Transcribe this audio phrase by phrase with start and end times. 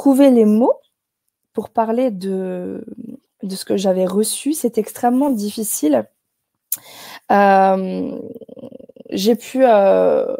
[0.00, 0.80] trouver les mots
[1.52, 2.82] pour parler de,
[3.42, 4.54] de ce que j'avais reçu.
[4.54, 6.06] C'est extrêmement difficile.
[7.30, 8.18] Euh,
[9.10, 10.34] j'ai pu, euh,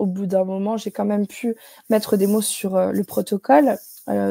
[0.00, 1.54] au bout d'un moment, j'ai quand même pu
[1.88, 3.78] mettre des mots sur euh, le protocole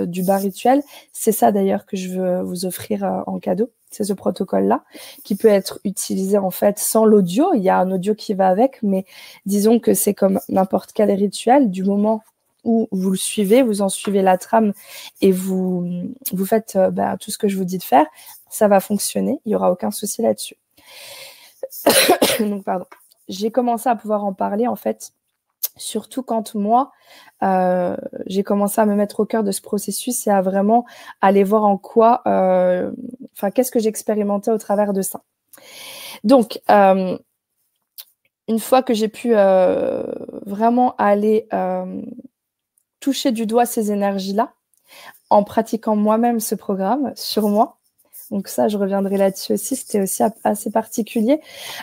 [0.08, 0.82] du bas rituel.
[1.12, 3.71] C'est ça d'ailleurs que je veux vous offrir en cadeau.
[3.92, 4.86] C'est ce protocole-là
[5.26, 7.54] qui peut être utilisé en fait sans l'audio.
[7.54, 9.05] Il y a un audio qui va avec, mais
[9.46, 11.71] disons que c'est comme n'importe quel rituel.
[11.71, 12.23] Du moment
[12.66, 14.73] où vous le suivez, vous en suivez la trame
[15.21, 15.88] et vous,
[16.34, 18.07] vous faites bah, tout ce que je vous dis de faire,
[18.49, 19.40] ça va fonctionner.
[19.45, 20.57] Il n'y aura aucun souci là-dessus.
[22.40, 22.85] Donc, pardon.
[23.27, 25.13] J'ai commencé à pouvoir en parler, en fait,
[25.77, 26.91] surtout quand moi,
[27.43, 30.85] euh, j'ai commencé à me mettre au cœur de ce processus et à vraiment
[31.21, 32.91] aller voir en quoi, euh,
[33.34, 35.21] enfin, qu'est-ce que j'expérimentais au travers de ça.
[36.23, 37.18] Donc, euh,
[38.48, 39.34] une fois que j'ai pu
[40.45, 41.48] vraiment aller
[43.05, 44.54] toucher du doigt ces énergies-là,
[45.30, 47.77] en pratiquant moi-même ce programme sur moi,
[48.32, 49.76] donc ça, je reviendrai là-dessus aussi.
[49.76, 51.41] C'était aussi assez particulier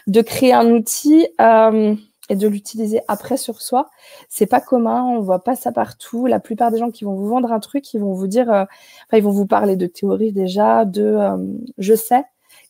[0.08, 1.94] de créer un outil euh,
[2.28, 3.90] et de l'utiliser après sur soi.
[4.28, 6.26] C'est pas commun, on voit pas ça partout.
[6.26, 8.64] La plupart des gens qui vont vous vendre un truc, ils vont vous dire, euh,
[8.64, 11.36] enfin, ils vont vous parler de théorie déjà, de euh,
[11.78, 12.24] je sais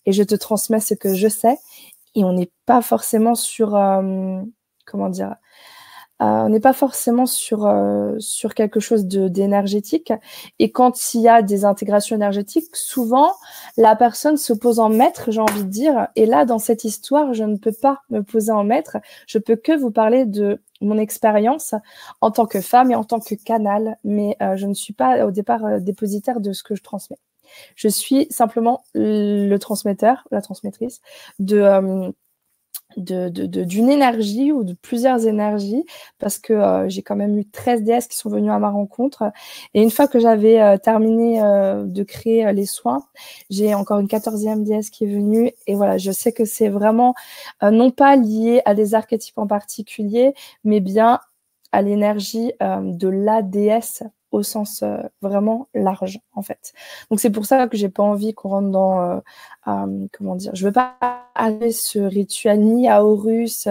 [0.05, 1.57] et je te transmets ce que je sais.
[2.15, 3.71] Et on n'est pas forcément sur,
[4.85, 5.37] comment dire,
[6.25, 10.12] on n'est pas forcément sur, euh, sur quelque chose d'énergétique.
[10.59, 13.33] Et quand il y a des intégrations énergétiques, souvent,
[13.77, 16.09] la personne se pose en maître, j'ai envie de dire.
[16.14, 18.98] Et là, dans cette histoire, je ne peux pas me poser en maître.
[19.27, 21.75] Je peux que vous parler de mon expérience
[22.20, 23.97] en tant que femme et en tant que canal.
[24.05, 27.19] Mais euh, je ne suis pas au départ dépositaire de ce que je transmets.
[27.75, 31.01] Je suis simplement le transmetteur, la transmettrice
[31.39, 32.12] de
[32.97, 35.85] d'une de, d'une énergie ou de plusieurs énergies
[36.19, 39.25] parce que euh, j'ai quand même eu 13 déesses qui sont venues à ma rencontre.
[39.75, 43.05] Et une fois que j'avais euh, terminé euh, de créer les soins
[43.51, 45.53] j'ai encore une 14e déesse qui est venue.
[45.67, 47.15] Et voilà je sais que c'est vraiment
[47.63, 51.20] non pas lié à des archétypes en particulier mais bien
[51.73, 56.73] à l'énergie de la déesse au sens euh, vraiment large en fait.
[57.11, 59.20] Donc c'est pour ça que j'ai pas envie qu'on rentre dans euh,
[59.69, 60.97] euh, comment dire, je veux pas
[61.35, 63.69] aller ce rituel ni à Horus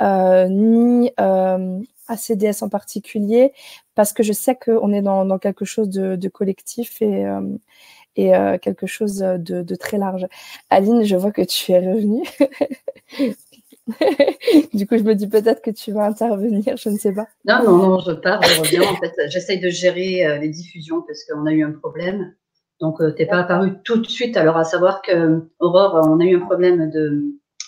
[0.00, 3.52] ni à CDS en particulier
[3.94, 7.24] parce que je sais qu'on est dans, dans, quelque chose de, de collectif et
[8.16, 10.26] et quelque chose de, de, très large.
[10.68, 12.28] Aline, je vois que tu es revenue.
[14.74, 17.26] du coup, je me dis peut-être que tu vas intervenir, je ne sais pas.
[17.44, 18.82] Non, non, non, je pars, je reviens.
[18.82, 22.34] En fait, j'essaye de gérer euh, les diffusions parce qu'on a eu un problème.
[22.80, 24.36] Donc, euh, tu n'es pas apparu tout de suite.
[24.36, 27.24] Alors, à savoir que Aurore, on a eu un problème de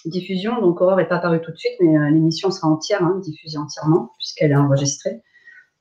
[0.06, 0.60] diffusion.
[0.60, 3.58] Donc, Aurore n'est pas apparue tout de suite, mais euh, l'émission sera entière, hein, diffusée
[3.58, 5.20] entièrement, puisqu'elle est enregistrée.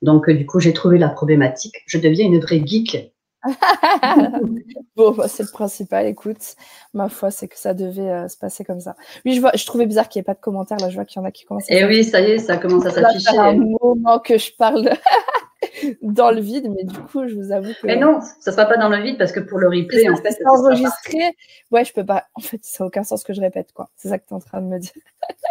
[0.01, 1.75] Donc, du coup, j'ai trouvé la problématique.
[1.85, 3.12] Je deviens une vraie geek
[4.95, 6.05] bon, bah, c'est le principal.
[6.07, 6.55] Écoute,
[6.93, 8.95] ma foi, c'est que ça devait euh, se passer comme ça.
[9.25, 10.77] Oui, je, vois, je trouvais bizarre qu'il n'y ait pas de commentaires.
[10.77, 11.69] Là, je vois qu'il y en a qui commencent.
[11.69, 13.37] À Et eh oui, ça y est, ça commence à s'afficher.
[13.37, 14.89] un moment que je parle
[16.01, 17.85] dans le vide, mais du coup, je vous avoue que.
[17.85, 20.15] Mais non, ça ne sera pas dans le vide parce que pour le replay, en
[20.15, 20.31] fait.
[20.31, 21.35] C'est enregistré.
[21.71, 22.25] Ouais, je peux pas.
[22.35, 23.89] En fait, ça n'a aucun sens que je répète, quoi.
[23.97, 24.91] C'est ça que tu es en train de me dire.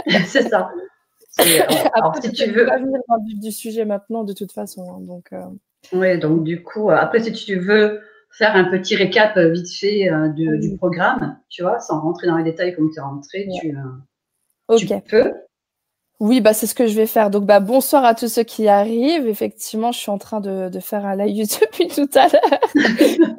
[0.26, 0.70] c'est ça.
[1.94, 2.66] Alors, si tu veux.
[2.66, 4.90] pas venir dans le vif du sujet maintenant, de toute façon.
[4.90, 5.32] Hein, donc.
[5.32, 5.42] Euh,
[5.92, 8.00] oui, donc du coup, euh, après, si tu veux
[8.30, 12.36] faire un petit récap euh, vite fait euh, du programme, tu vois, sans rentrer dans
[12.36, 13.48] les détails comme tu es rentré,
[14.78, 15.32] tu, peux.
[16.20, 17.30] Oui, bah, c'est ce que je vais faire.
[17.30, 19.26] Donc, bah, bonsoir à tous ceux qui arrivent.
[19.26, 22.60] Effectivement, je suis en train de, faire un live depuis tout à l'heure.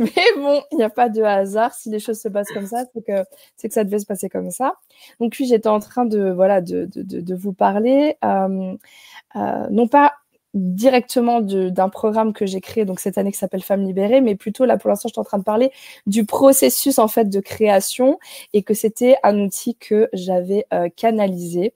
[0.00, 1.72] Mais bon, il n'y a pas de hasard.
[1.72, 3.24] Si les choses se passent comme ça, c'est que,
[3.56, 4.74] c'est que ça devait se passer comme ça.
[5.20, 8.16] Donc, oui, j'étais en train de, voilà, de, de, vous parler.
[8.22, 10.12] non pas
[10.56, 14.64] directement d'un programme que j'ai créé donc cette année qui s'appelle Femmes libérées, mais plutôt
[14.64, 15.70] là pour l'instant je suis en train de parler
[16.06, 18.18] du processus en fait de création
[18.54, 21.74] et que c'était un outil que j'avais euh, canalisé.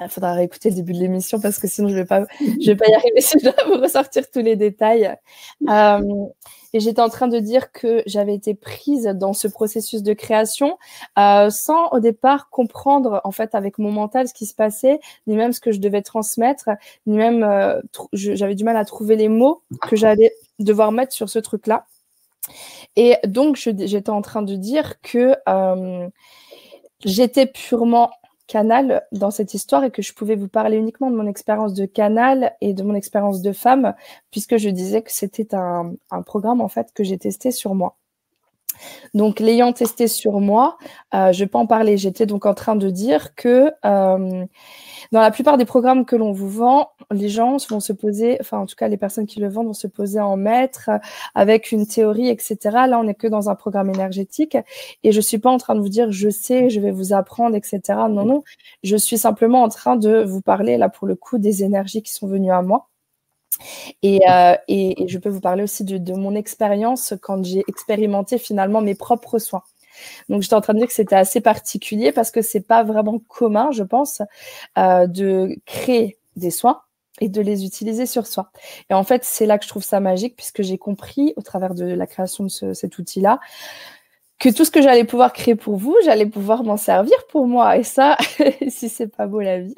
[0.00, 2.94] Il faudra réécouter le début de l'émission parce que sinon je vais vais pas y
[2.94, 5.14] arriver si je vous ressortir tous les détails.
[5.68, 6.00] Euh,
[6.72, 10.78] et j'étais en train de dire que j'avais été prise dans ce processus de création
[11.18, 15.36] euh, sans au départ comprendre en fait avec mon mental ce qui se passait, ni
[15.36, 16.70] même ce que je devais transmettre,
[17.06, 17.80] ni même euh,
[18.12, 21.86] j'avais du mal à trouver les mots que j'allais devoir mettre sur ce truc-là.
[22.96, 26.08] Et donc j'étais en train de dire que euh,
[27.04, 28.10] j'étais purement
[28.48, 31.86] canal dans cette histoire et que je pouvais vous parler uniquement de mon expérience de
[31.86, 33.94] canal et de mon expérience de femme,
[34.32, 35.92] puisque je disais que c'était un,
[36.26, 37.96] programme en fait que j'ai testé sur moi.
[39.12, 40.78] Donc, l'ayant testé sur moi,
[41.14, 41.96] euh, je pas en parler.
[41.96, 44.44] J'étais donc en train de dire que euh,
[45.12, 48.58] dans la plupart des programmes que l'on vous vend, les gens vont se poser, enfin
[48.58, 50.90] en tout cas les personnes qui le vendent vont se poser en maître
[51.34, 52.56] avec une théorie, etc.
[52.88, 54.56] Là, on n'est que dans un programme énergétique
[55.02, 57.56] et je suis pas en train de vous dire je sais, je vais vous apprendre,
[57.56, 57.80] etc.
[58.10, 58.42] Non, non,
[58.82, 62.12] je suis simplement en train de vous parler là pour le coup des énergies qui
[62.12, 62.88] sont venues à moi.
[64.02, 68.94] Et, euh, je peux vous parler aussi de mon expérience quand j'ai expérimenté finalement mes
[68.94, 69.62] propres soins.
[70.28, 73.18] Donc, j'étais en train de dire que c'était assez particulier parce que c'est pas vraiment
[73.28, 74.22] commun, je pense,
[74.78, 76.80] euh, de créer des soins
[77.20, 78.50] et de les utiliser sur soi.
[78.90, 81.74] Et en fait, c'est là que je trouve ça magique puisque j'ai compris au travers
[81.74, 83.40] de la création de cet outil-là
[84.38, 87.76] que tout ce que j'allais pouvoir créer pour vous, j'allais pouvoir m'en servir pour moi.
[87.76, 88.16] Et ça,
[88.68, 89.74] si c'est pas beau la vie,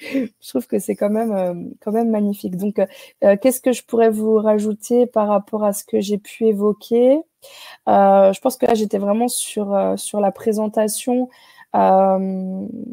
[0.00, 2.56] je trouve que c'est quand même, euh, quand même magnifique.
[2.56, 2.80] Donc,
[3.24, 7.18] euh, qu'est-ce que je pourrais vous rajouter par rapport à ce que j'ai pu évoquer?
[7.88, 11.28] Euh, Je pense que là, j'étais vraiment sur, sur la présentation.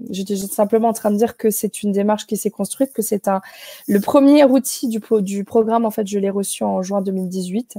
[0.09, 3.27] j'étais simplement en train de dire que c'est une démarche qui s'est construite, que c'est
[3.27, 3.41] un
[3.87, 5.85] le premier outil du, du programme.
[5.85, 7.77] En fait, je l'ai reçu en juin 2018.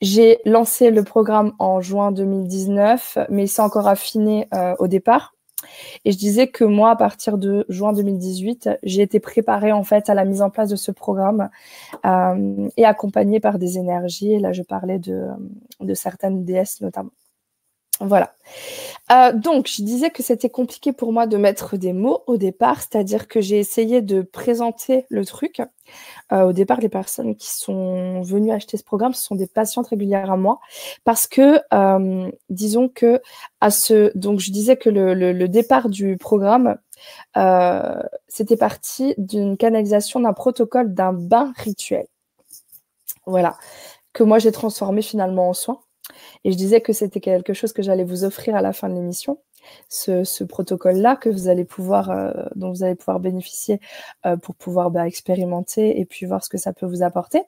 [0.00, 4.48] j'ai lancé le programme en juin 2019, mais il s'est encore affiné
[4.78, 5.34] au départ.
[6.04, 10.08] Et je disais que moi, à partir de juin 2018, j'ai été préparée en fait
[10.08, 11.50] à la mise en place de ce programme
[12.06, 14.32] euh, et accompagnée par des énergies.
[14.34, 15.26] Et là, je parlais de,
[15.80, 17.10] de certaines déesses notamment.
[18.00, 18.32] Voilà.
[19.10, 22.80] Euh, donc, je disais que c'était compliqué pour moi de mettre des mots au départ,
[22.80, 25.60] c'est-à-dire que j'ai essayé de présenter le truc.
[26.32, 29.88] Euh, au départ, les personnes qui sont venues acheter ce programme, ce sont des patientes
[29.88, 30.60] régulières à moi,
[31.04, 33.20] parce que, euh, disons que
[33.60, 36.76] à ce, donc je disais que le, le, départ du programme,
[37.36, 42.06] euh, c'était parti d'une canalisation d'un protocole d'un bain rituel.
[43.26, 43.56] Voilà,
[44.12, 45.80] que moi j'ai transformé finalement en soin.
[46.44, 48.94] Et je disais que c'était quelque chose que j'allais vous offrir à la fin de
[48.94, 49.38] l'émission
[49.88, 53.80] ce, protocole-là que vous allez pouvoir, euh, dont vous allez pouvoir bénéficier
[54.26, 57.42] euh, pour pouvoir bah, expérimenter et puis voir ce que ça peut vous apporter.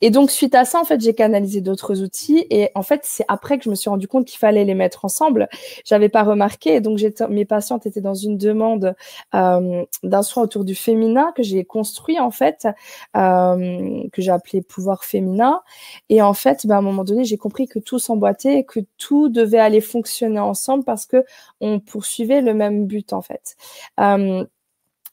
[0.00, 3.24] Et donc suite à ça, en fait, j'ai canalisé d'autres outils et en fait, c'est
[3.28, 5.48] après que je me suis rendu compte qu'il fallait les mettre ensemble.
[5.84, 7.00] J'avais pas remarqué donc
[7.30, 8.94] mes patientes étaient dans une demande
[9.34, 12.66] euh, d'un soin autour du féminin que j'ai construit en fait,
[13.14, 15.60] que j'ai appelé pouvoir féminin.
[16.08, 18.80] Et en fait, bah, à un moment donné, j'ai compris que tout s'emboîtait et que
[18.96, 21.24] tout devait aller fonctionner ensemble parce que
[21.60, 23.56] on poursuivait le même but en fait.
[24.00, 24.44] Euh,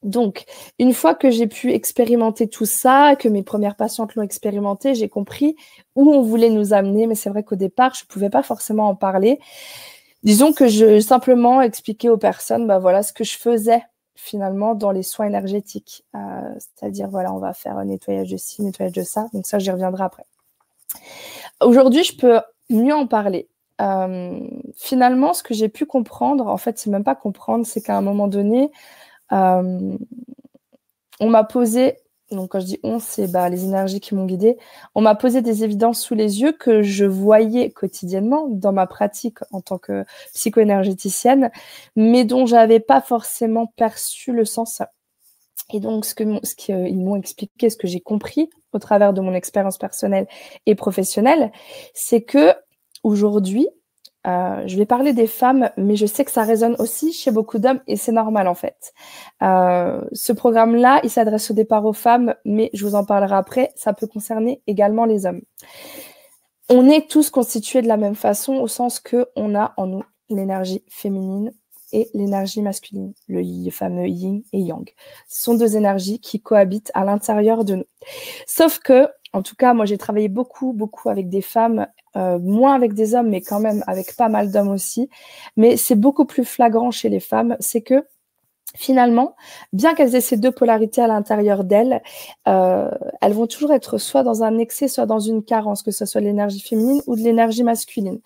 [0.05, 0.45] donc,
[0.77, 5.09] une fois que j'ai pu expérimenter tout ça, que mes premières patientes l'ont expérimenté, j'ai
[5.09, 5.55] compris
[5.95, 7.07] où on voulait nous amener.
[7.07, 9.39] Mais c'est vrai qu'au départ, je ne pouvais pas forcément en parler.
[10.21, 13.81] Disons que je simplement expliquais aux personnes, bah voilà, ce que je faisais
[14.15, 16.05] finalement dans les soins énergétiques.
[16.15, 16.19] Euh,
[16.59, 19.27] c'est-à-dire, voilà, on va faire un nettoyage de ci, nettoyage de ça.
[19.33, 20.25] Donc ça, j'y reviendrai après.
[21.61, 22.39] Aujourd'hui, je peux
[22.69, 23.49] mieux en parler.
[23.81, 24.39] Euh,
[24.75, 28.01] finalement, ce que j'ai pu comprendre, en fait, c'est même pas comprendre, c'est qu'à un
[28.01, 28.71] moment donné,
[29.31, 29.97] euh,
[31.19, 31.97] on m'a posé,
[32.31, 34.57] donc quand je dis on, c'est bah, les énergies qui m'ont guidée,
[34.95, 39.39] on m'a posé des évidences sous les yeux que je voyais quotidiennement dans ma pratique
[39.51, 41.51] en tant que psycho-énergéticienne,
[41.95, 44.81] mais dont j'avais pas forcément perçu le sens.
[45.73, 49.21] Et donc, ce que ce qu'ils m'ont expliqué, ce que j'ai compris au travers de
[49.21, 50.27] mon expérience personnelle
[50.65, 51.51] et professionnelle,
[51.93, 52.53] c'est que
[53.05, 53.69] aujourd'hui,
[54.25, 57.59] euh, je vais parler des femmes, mais je sais que ça résonne aussi chez beaucoup
[57.59, 58.93] d'hommes et c'est normal en fait.
[59.43, 63.71] Euh, ce programme-là, il s'adresse au départ aux femmes, mais je vous en parlerai après,
[63.75, 65.41] ça peut concerner également les hommes.
[66.69, 70.03] On est tous constitués de la même façon au sens que on a en nous
[70.29, 71.53] l'énergie féminine
[71.93, 74.89] et l'énergie masculine, le fameux yin et yang.
[75.29, 77.85] Ce sont deux énergies qui cohabitent à l'intérieur de nous.
[78.47, 82.73] Sauf que, en tout cas, moi j'ai travaillé beaucoup, beaucoup avec des femmes euh, moins
[82.73, 85.09] avec des hommes, mais quand même avec pas mal d'hommes aussi.
[85.57, 88.05] Mais c'est beaucoup plus flagrant chez les femmes, c'est que
[88.75, 89.35] finalement,
[89.73, 92.01] bien qu'elles aient ces deux polarités à l'intérieur d'elles,
[92.47, 92.89] euh,
[93.21, 96.21] elles vont toujours être soit dans un excès, soit dans une carence, que ce soit
[96.21, 98.19] l'énergie féminine ou de l'énergie masculine.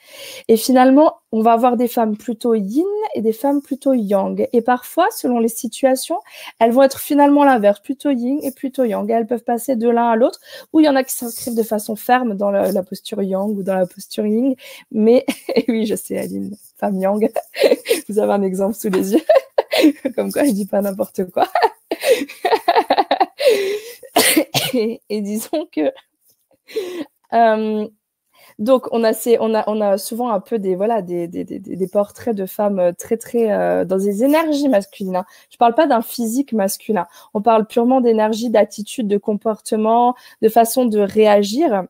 [0.48, 4.48] Et finalement, on va avoir des femmes plutôt yin et des femmes plutôt yang.
[4.52, 6.20] Et parfois, selon les situations,
[6.60, 9.10] elles vont être finalement l'inverse, plutôt yin et plutôt yang.
[9.10, 10.40] elles peuvent passer de l'un à l'autre,
[10.74, 13.56] ou il y en a qui s'inscrivent de façon ferme dans la, la, posture yang
[13.56, 14.56] ou dans la posture yin.
[14.92, 15.26] Mais
[15.68, 17.30] oui, je sais, Aline, femme yang,
[18.10, 19.24] vous avez un exemple sous les yeux.
[20.16, 21.48] Comme quoi, je dis pas n'importe quoi.
[24.74, 25.92] et, disons que
[27.34, 27.88] euh,
[28.60, 33.86] donc on a, souvent un peu des voilà des, portraits de femmes très très euh,
[33.86, 35.18] dans des énergies masculines.
[35.18, 35.26] Hein.
[35.50, 37.08] Je parle pas d'un physique masculin.
[37.34, 41.86] On parle purement d'énergie, d'attitude, de comportement, de façon de réagir.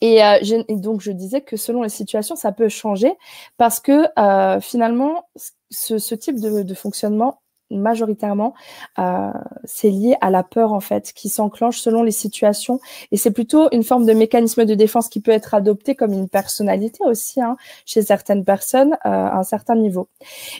[0.00, 0.38] Et, euh,
[0.70, 3.12] donc, je disais que selon les situations, ça peut changer
[3.56, 5.26] parce que euh, finalement,
[5.70, 8.54] ce, type de, de, fonctionnement majoritairement,
[8.98, 9.30] euh,
[9.64, 12.80] c'est lié à la peur en fait qui s'enclenche selon les situations.
[13.12, 16.28] Et c'est plutôt une forme de mécanisme de défense qui peut être adopté comme une
[16.28, 20.08] personnalité aussi hein, chez certaines personnes euh, à un certain niveau.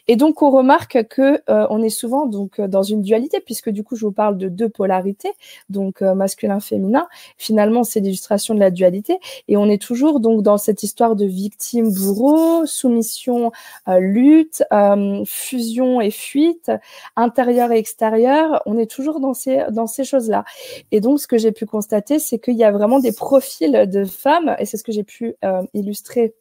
[0.09, 3.83] Et donc on remarque que euh, on est souvent donc dans une dualité puisque du
[3.83, 5.33] coup je vous parle de deux polarités,
[5.69, 7.09] donc masculin-féminin.
[7.37, 11.25] Finalement c'est l'illustration de la dualité et on est toujours donc dans cette histoire de
[11.25, 13.53] victime-bourreau, soumission,
[13.87, 14.63] lutte,
[15.27, 16.71] fusion et fuite
[17.17, 20.45] intérieur et extérieur, on est toujours dans ces, dans ces choses-là.
[20.91, 24.05] Et donc, ce que j'ai pu constater, c'est qu'il y a vraiment des profils de
[24.05, 26.35] femmes, et c'est ce que j'ai pu euh, illustrer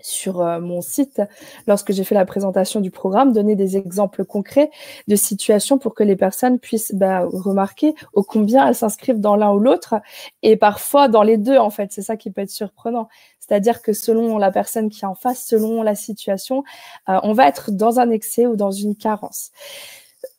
[0.00, 1.22] sur euh, mon site
[1.66, 4.70] lorsque j'ai fait la présentation du programme, donner des exemples concrets
[5.08, 9.52] de situations pour que les personnes puissent bah, remarquer au combien elles s'inscrivent dans l'un
[9.52, 9.96] ou l'autre
[10.42, 11.92] et parfois dans les deux en fait.
[11.92, 13.08] C'est ça qui peut être surprenant.
[13.50, 16.62] C'est-à-dire que selon la personne qui est en face, selon la situation,
[17.08, 19.50] euh, on va être dans un excès ou dans une carence.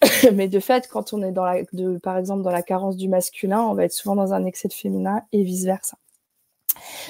[0.33, 1.33] Mais de fait, quand on est
[1.99, 4.73] par exemple dans la carence du masculin, on va être souvent dans un excès de
[4.73, 5.97] féminin et vice-versa.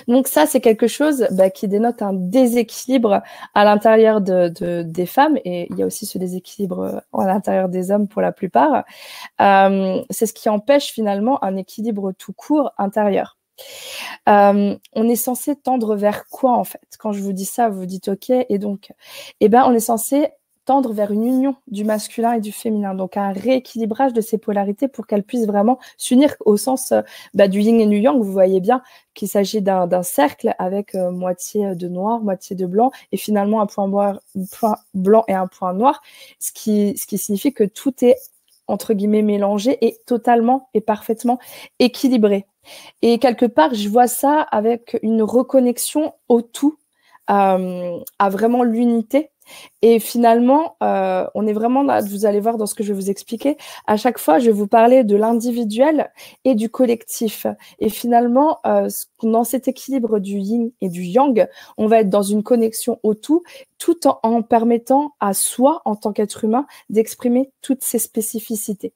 [0.08, 3.22] Donc ça, c'est quelque chose bah, qui dénote un déséquilibre
[3.54, 7.92] à l'intérieur de, des femmes et il y a aussi ce déséquilibre à l'intérieur des
[7.92, 8.86] hommes pour la plupart.
[9.40, 13.38] Euh, c'est ce qui empêche finalement un équilibre tout court intérieur.
[14.30, 16.82] Euh, on est censé tendre vers quoi en fait?
[17.00, 18.92] Quand je vous dis ça, vous dites ok, et donc,
[19.40, 20.30] eh ben, on est censé
[20.66, 24.88] tendre vers une union du masculin et du féminin, donc un rééquilibrage de ces polarités
[24.88, 27.02] pour qu'elles puissent vraiment s'unir au sens euh,
[27.34, 28.22] bah, du yin et du yang.
[28.22, 28.84] Vous voyez bien
[29.16, 33.66] qu'il s'agit d'un cercle avec euh, moitié de noir, moitié de blanc, et finalement un
[33.66, 34.20] point, un
[34.52, 36.02] point blanc et un point noir,
[36.40, 38.18] ce qui signifie que tout est
[38.68, 41.40] entre guillemets mélangé et totalement et parfaitement
[41.80, 42.46] équilibré.
[43.02, 46.78] Et quelque part, je vois ça avec une reconnexion au tout,
[47.30, 49.32] euh, à vraiment l'unité.
[49.82, 53.00] Et finalement, euh, on est vraiment là, vous allez voir dans ce que je vais
[53.00, 56.12] vous expliquer, à chaque fois, je vais vous parler de l'individuel
[56.46, 57.46] et du collectif.
[57.80, 58.88] Et finalement, euh,
[59.24, 63.14] dans cet équilibre du yin et du yang, on va être dans une connexion au
[63.14, 63.44] tout,
[63.78, 68.94] tout en, en permettant à soi, en tant qu'être humain, d'exprimer toutes ses spécificités.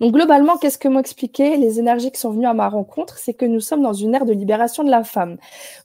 [0.00, 3.18] Donc globalement, qu'est-ce que m'ont expliqué les énergies qui sont venues à ma rencontre?
[3.18, 5.36] C'est que nous sommes dans une ère de libération de la femme.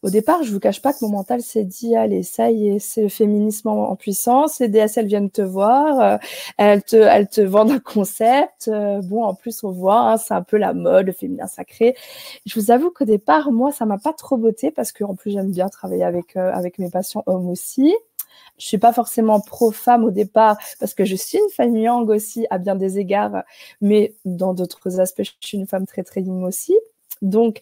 [0.03, 2.79] Au départ, je vous cache pas que mon mental s'est dit, allez, ça y est,
[2.79, 6.17] c'est le féminisme en, puissance, les DSL viennent te voir, euh,
[6.57, 8.67] elles, te, elles te vendent un concept.
[8.67, 11.95] Euh, bon, en plus, on voit, hein, c'est un peu la mode, le féminin sacré.
[12.45, 15.51] Je vous avoue qu'au départ, moi, ça m'a pas trop botté parce qu'en plus, j'aime
[15.51, 17.93] bien travailler avec, euh, avec mes patients hommes aussi.
[18.57, 22.47] Je suis pas forcément pro-femme au départ parce que je suis une femme yang aussi
[22.49, 23.43] à bien des égards,
[23.81, 26.75] mais dans d'autres aspects, je suis une femme très très yin aussi.
[27.21, 27.61] Donc,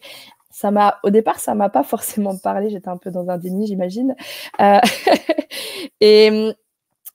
[0.50, 2.70] ça m'a, au départ, ça m'a pas forcément parlé.
[2.70, 4.14] J'étais un peu dans un déni, j'imagine.
[4.60, 4.78] Euh,
[6.00, 6.54] et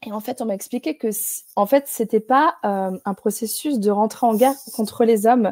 [0.06, 1.10] et en fait, on m'a expliqué que,
[1.58, 5.52] en fait, c'était pas euh, un processus de rentrer en guerre contre les hommes,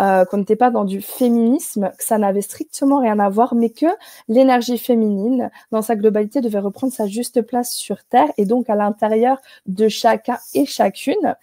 [0.00, 3.70] euh, qu'on n'était pas dans du féminisme, que ça n'avait strictement rien à voir, mais
[3.70, 3.86] que
[4.28, 8.76] l'énergie féminine, dans sa globalité, devait reprendre sa juste place sur Terre et donc à
[8.76, 11.34] l'intérieur de chacun et chacune.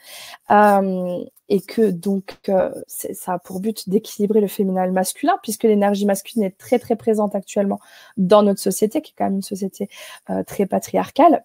[0.50, 5.38] Euh, et que donc euh, ça a pour but d'équilibrer le féminin et le masculin,
[5.44, 7.80] puisque l'énergie masculine est très très présente actuellement
[8.18, 9.90] dans notre société, qui est quand même une société
[10.30, 11.44] euh, très patriarcale.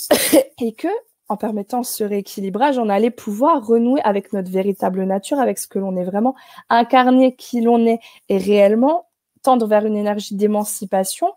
[0.60, 0.88] et que
[1.28, 5.78] en permettant ce rééquilibrage, on allait pouvoir renouer avec notre véritable nature, avec ce que
[5.78, 6.34] l'on est vraiment,
[6.68, 9.06] incarner qui l'on est et réellement
[9.42, 11.32] tendre vers une énergie d'émancipation.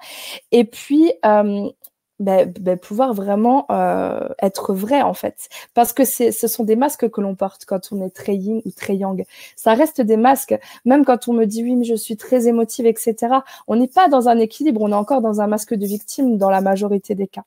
[0.52, 1.70] Et puis euh,
[2.20, 5.50] ben, ben, pouvoir vraiment euh, être vrai en fait.
[5.74, 8.72] Parce que ce sont des masques que l'on porte quand on est très yin ou
[8.72, 9.24] très yang.
[9.56, 10.58] Ça reste des masques.
[10.86, 13.36] Même quand on me dit oui mais je suis très émotive etc
[13.68, 16.50] on n'est pas dans un équilibre on est encore dans un masque de victime dans
[16.50, 17.44] la majorité des cas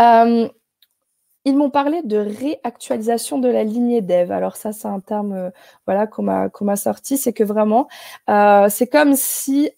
[0.00, 0.48] euh,
[1.44, 4.32] ils m'ont parlé de réactualisation de la lignée d'Ève.
[4.32, 5.50] Alors ça, c'est un terme euh,
[5.86, 7.18] voilà qu'on m'a m'a sorti.
[7.18, 7.88] C'est que vraiment,
[8.30, 9.70] euh, c'est comme si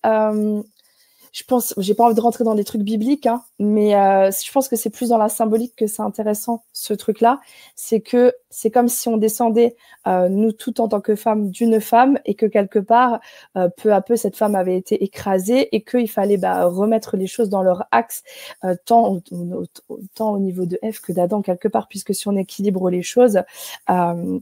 [1.32, 4.52] je pense, j'ai pas envie de rentrer dans des trucs bibliques, hein, mais euh, je
[4.52, 7.40] pense que c'est plus dans la symbolique que c'est intéressant ce truc-là.
[7.74, 11.80] C'est que c'est comme si on descendait euh, nous toutes en tant que femmes d'une
[11.80, 13.20] femme et que quelque part,
[13.56, 17.26] euh, peu à peu, cette femme avait été écrasée et qu'il fallait bah, remettre les
[17.26, 18.22] choses dans leur axe,
[18.64, 19.66] euh, tant, au,
[20.14, 23.42] tant au niveau de F que d'Adam quelque part, puisque si on équilibre les choses,
[23.90, 24.38] euh,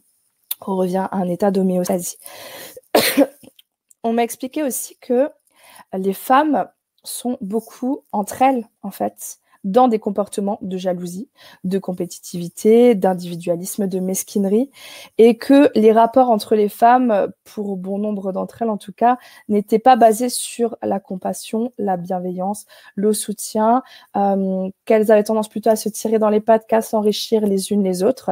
[0.66, 2.18] on revient à un état d'homéostasie.
[4.04, 5.28] on m'a expliqué aussi que
[5.92, 6.66] les femmes
[7.06, 11.28] sont beaucoup entre elles, en fait, dans des comportements de jalousie,
[11.64, 14.70] de compétitivité, d'individualisme, de mesquinerie,
[15.18, 19.18] et que les rapports entre les femmes, pour bon nombre d'entre elles en tout cas,
[19.48, 23.82] n'étaient pas basés sur la compassion, la bienveillance, le soutien,
[24.16, 27.82] euh, qu'elles avaient tendance plutôt à se tirer dans les pattes qu'à s'enrichir les unes
[27.82, 28.30] les autres,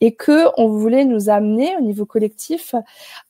[0.00, 2.76] et que on voulait nous amener au niveau collectif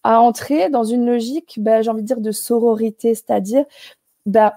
[0.02, 3.64] à entrer dans une logique, ben, j'ai envie de dire, de sororité, c'est-à-dire
[4.26, 4.52] ben,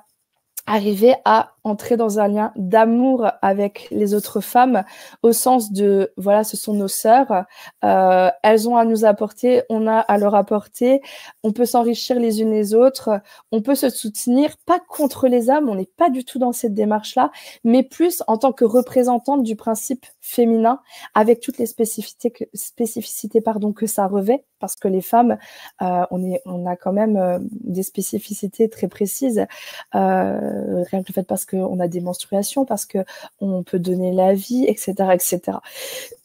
[0.70, 4.84] arriver à entrer dans un lien d'amour avec les autres femmes
[5.24, 7.46] au sens de voilà ce sont nos sœurs
[7.84, 11.02] euh, elles ont à nous apporter on a à leur apporter
[11.44, 15.70] on peut s'enrichir les unes les autres on peut se soutenir pas contre les hommes
[15.70, 17.32] on n'est pas du tout dans cette démarche là
[17.64, 20.80] mais plus en tant que représentante du principe féminin
[21.14, 25.38] avec toutes les spécificités que, spécificités pardon que ça revêt parce que les femmes
[25.82, 29.46] euh, on est on a quand même euh, des spécificités très précises
[29.94, 33.00] rien que le fait parce qu'on a des menstruations, parce que
[33.40, 35.58] on peut donner la vie, etc., etc.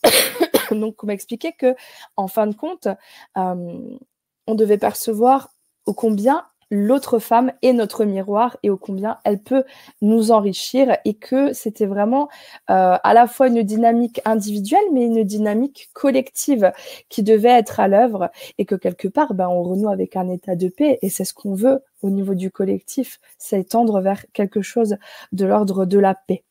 [0.71, 1.75] Donc, on m'a expliqué que,
[2.17, 2.89] en fin de compte,
[3.37, 3.99] euh,
[4.47, 5.51] on devait percevoir
[5.87, 9.65] au combien l'autre femme est notre miroir et au combien elle peut
[10.03, 12.29] nous enrichir et que c'était vraiment
[12.71, 16.73] euh, à la fois une dynamique individuelle mais une dynamique collective
[17.09, 20.57] qui devait être à l'œuvre et que quelque part ben, on renoue avec un état
[20.57, 24.61] de paix et c'est ce qu'on veut au niveau du collectif, c'est tendre vers quelque
[24.61, 24.97] chose
[25.33, 26.43] de l'ordre de la paix.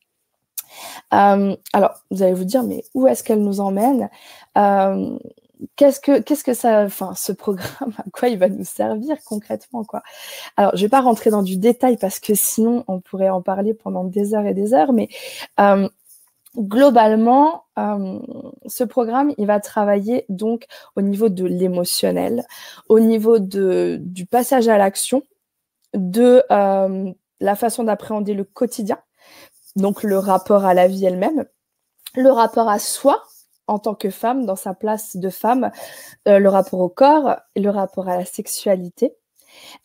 [1.14, 4.10] Euh, alors, vous allez vous dire, mais où est-ce qu'elle nous emmène?
[4.58, 5.18] Euh,
[5.76, 9.84] qu'est-ce que qu'est-ce que ça enfin ce programme à quoi il va nous servir concrètement
[9.84, 10.02] quoi?
[10.58, 13.74] Alors je vais pas rentrer dans du détail parce que sinon on pourrait en parler
[13.74, 15.10] pendant des heures et des heures mais
[15.60, 15.88] euh,
[16.58, 18.20] globalement euh,
[18.68, 20.66] ce programme il va travailler donc
[20.96, 22.46] au niveau de l'émotionnel
[22.90, 25.24] au niveau de du passage à l'action
[25.94, 29.00] de euh, la façon d'appréhender le quotidien
[29.76, 31.46] donc le rapport à la vie elle-même
[32.16, 33.24] le rapport à soi
[33.68, 35.72] en tant que femme, dans sa place de femme,
[36.28, 39.14] euh, le rapport au corps, le rapport à la sexualité.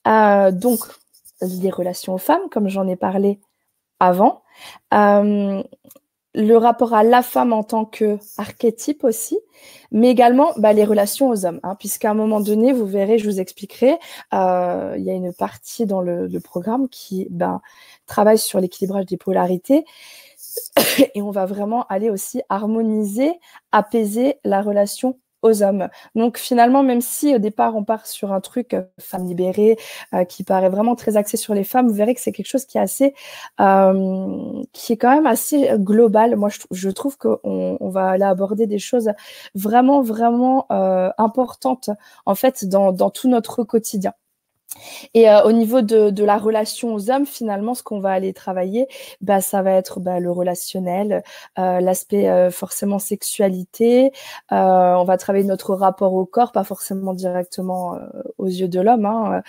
[0.07, 0.81] Euh, donc,
[1.41, 3.41] les relations aux femmes, comme j'en ai parlé
[4.01, 4.43] avant.
[4.95, 5.63] Euh,
[6.35, 9.39] le rapport à la femme en tant que archétype aussi,
[9.91, 13.29] mais également bah, les relations aux hommes, hein, puisqu'à un moment donné, vous verrez, je
[13.29, 13.99] vous expliquerai,
[14.33, 17.61] il y a une partie dans le, le programme qui ben,
[18.07, 19.85] travaille sur l'équilibrage des polarités
[21.15, 23.33] et on va vraiment aller aussi harmoniser,
[23.73, 25.89] apaiser la relation aux hommes.
[26.15, 29.77] Donc finalement, même si au départ on part sur un truc euh, femme libérée
[30.15, 32.65] euh, qui paraît vraiment très axé sur les femmes, vous verrez que c'est quelque chose
[32.65, 33.15] qui est assez,
[33.61, 36.37] euh, qui est quand même assez global.
[36.37, 39.11] Moi, je, trouve qu'on on va aller aborder des choses
[39.55, 40.67] vraiment vraiment
[41.19, 41.91] importantes
[42.27, 44.13] en fait dans tout notre quotidien.
[45.15, 48.33] Et euh, au niveau de, de, la relation aux hommes, finalement, ce qu'on va aller
[48.33, 48.87] travailler,
[49.21, 51.23] bah, ça va être bah, le relationnel,
[51.59, 54.13] euh, l'aspect euh, forcément sexualité.
[54.53, 58.01] Euh, on va travailler notre rapport au corps, pas forcément directement euh,
[58.37, 59.07] aux yeux de l'homme.
[59.07, 59.43] Hein.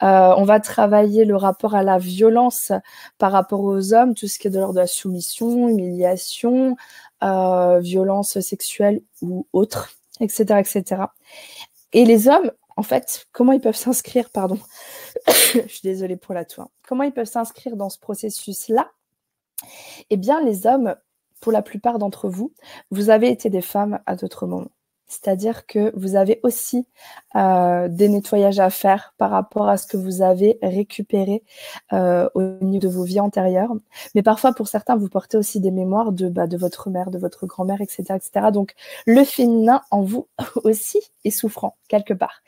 [0.00, 2.72] on va travailler le rapport à la violence
[3.18, 6.76] par rapport aux hommes, tout ce qui est de l'ordre de la soumission, humiliation,
[7.22, 11.02] violence sexuelle ou autre, etc., etc.
[11.92, 14.58] Et les hommes, en fait, comment ils peuvent s'inscrire, pardon,
[15.28, 18.90] je suis désolée pour la toux, comment ils peuvent s'inscrire dans ce processus-là?
[20.10, 20.94] Eh bien, les hommes,
[21.40, 22.52] pour la plupart d'entre vous,
[22.90, 24.70] vous avez été des femmes à d'autres moments.
[25.08, 26.86] C'est-à-dire que vous avez aussi
[27.36, 31.42] euh, des nettoyages à faire par rapport à ce que vous avez récupéré
[31.92, 33.72] euh, au niveau de vos vies antérieures.
[34.14, 37.18] Mais parfois, pour certains, vous portez aussi des mémoires de, bah, de votre mère, de
[37.18, 38.50] votre grand-mère, etc., etc.
[38.52, 38.74] Donc,
[39.06, 40.26] le féminin en vous
[40.64, 42.42] aussi est souffrant quelque part.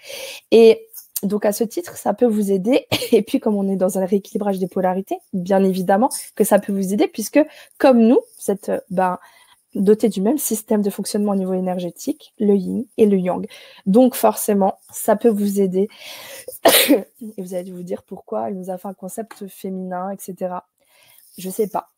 [0.51, 0.89] Et
[1.23, 2.87] donc à ce titre, ça peut vous aider.
[3.13, 6.73] Et puis comme on est dans un rééquilibrage des polarités, bien évidemment que ça peut
[6.73, 7.41] vous aider puisque
[7.79, 9.19] comme nous, cette ben
[9.75, 13.47] dotés du même système de fonctionnement au niveau énergétique, le yin et le yang.
[13.87, 15.89] Donc forcément, ça peut vous aider.
[16.91, 20.55] et vous allez vous dire pourquoi elle nous a fait un concept féminin, etc.
[21.37, 21.91] Je sais pas.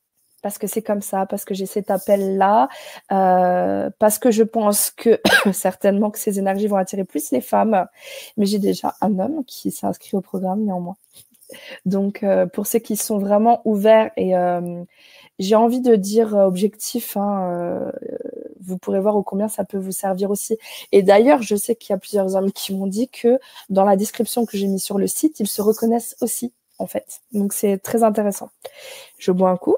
[0.43, 2.69] Parce que c'est comme ça, parce que j'ai cet appel-là,
[3.13, 5.21] euh, parce que je pense que
[5.53, 7.87] certainement que ces énergies vont attirer plus les femmes.
[8.37, 10.97] Mais j'ai déjà un homme qui s'est inscrit au programme néanmoins.
[11.85, 14.85] Donc, euh, pour ceux qui sont vraiment ouverts et euh,
[15.41, 17.93] j'ai envie de dire euh, objectif, hein, euh,
[18.61, 20.59] vous pourrez voir au combien ça peut vous servir aussi.
[20.93, 23.97] Et d'ailleurs, je sais qu'il y a plusieurs hommes qui m'ont dit que dans la
[23.97, 27.21] description que j'ai mis sur le site, ils se reconnaissent aussi, en fait.
[27.33, 28.51] Donc c'est très intéressant.
[29.19, 29.77] Je bois un coup.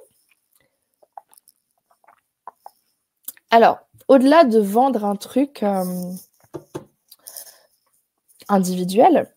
[3.51, 5.85] Alors, au-delà de vendre un truc euh,
[8.49, 9.33] individuel,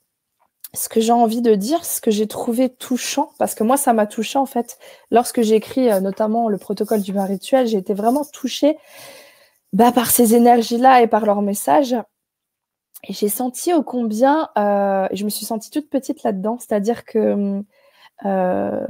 [0.76, 3.94] ce que j'ai envie de dire, ce que j'ai trouvé touchant, parce que moi, ça
[3.94, 4.78] m'a touché en fait,
[5.12, 8.78] lorsque j'ai écrit euh, notamment le protocole du bain rituel, j'ai été vraiment touchée
[9.74, 11.96] bah, par ces énergies-là et par leurs messages.
[13.08, 17.64] Et j'ai senti au combien, euh, je me suis sentie toute petite là-dedans, c'est-à-dire que
[18.26, 18.88] euh,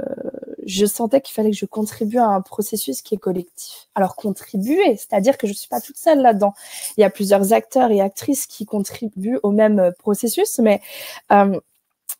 [0.64, 3.88] je sentais qu'il fallait que je contribue à un processus qui est collectif.
[3.94, 6.54] Alors contribuer, c'est-à-dire que je ne suis pas toute seule là-dedans.
[6.96, 10.80] Il y a plusieurs acteurs et actrices qui contribuent au même processus, mais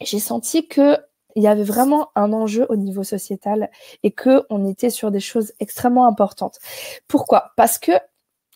[0.00, 0.98] j'ai senti que
[1.36, 3.70] il y avait vraiment un enjeu au niveau sociétal
[4.02, 6.58] et que on était sur des choses extrêmement importantes.
[7.08, 7.52] Pourquoi?
[7.56, 7.92] Parce que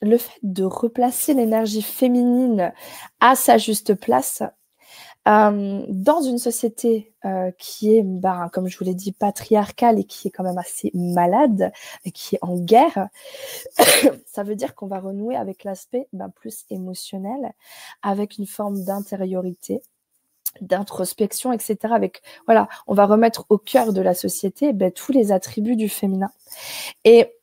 [0.02, 2.72] le fait de replacer l'énergie féminine
[3.20, 4.42] à sa juste place
[5.28, 10.04] euh, dans une société euh, qui est, bah, comme je vous l'ai dit, patriarcale et
[10.04, 11.72] qui est quand même assez malade,
[12.06, 13.08] et qui est en guerre,
[14.26, 17.52] ça veut dire qu'on va renouer avec l'aspect bah, plus émotionnel,
[18.02, 19.82] avec une forme d'intériorité,
[20.60, 21.76] d'introspection, etc.
[21.90, 25.88] Avec voilà, on va remettre au cœur de la société ben, tous les attributs du
[25.88, 26.30] féminin.
[27.04, 27.34] Et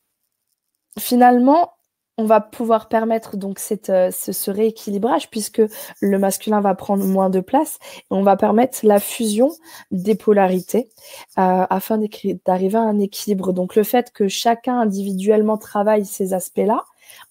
[0.99, 1.73] finalement,
[2.17, 5.61] on va pouvoir permettre donc cette, euh, ce, rééquilibrage puisque
[6.01, 9.51] le masculin va prendre moins de place et on va permettre la fusion
[9.91, 10.89] des polarités
[11.37, 11.99] euh, afin
[12.45, 13.53] d'arriver à un équilibre.
[13.53, 16.85] Donc le fait que chacun individuellement travaille ces aspects-là,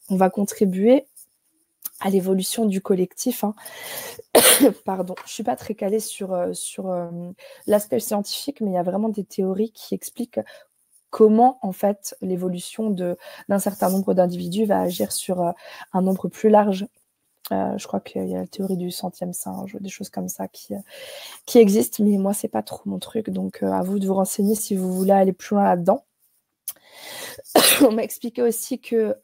[0.09, 1.07] on va contribuer
[2.01, 3.45] à l'évolution du collectif.
[3.45, 3.55] Hein.
[4.85, 6.95] Pardon, je suis pas très calée sur, euh, sur
[7.67, 10.41] l'aspect scientifique, mais il y a vraiment des théories qui expliquent
[11.17, 15.53] comment en fait l'évolution d'un certain nombre d'individus va agir sur euh,
[15.95, 16.87] un nombre plus large.
[17.53, 20.47] Euh, je crois qu'il y a la théorie du centième singe, des choses comme ça
[20.47, 20.81] qui, euh,
[21.47, 24.55] qui existent, mais moi c'est pas trop mon truc, donc à vous de vous renseigner
[24.55, 26.05] si vous voulez aller plus loin là-dedans.
[27.83, 29.17] On m'a expliqué aussi que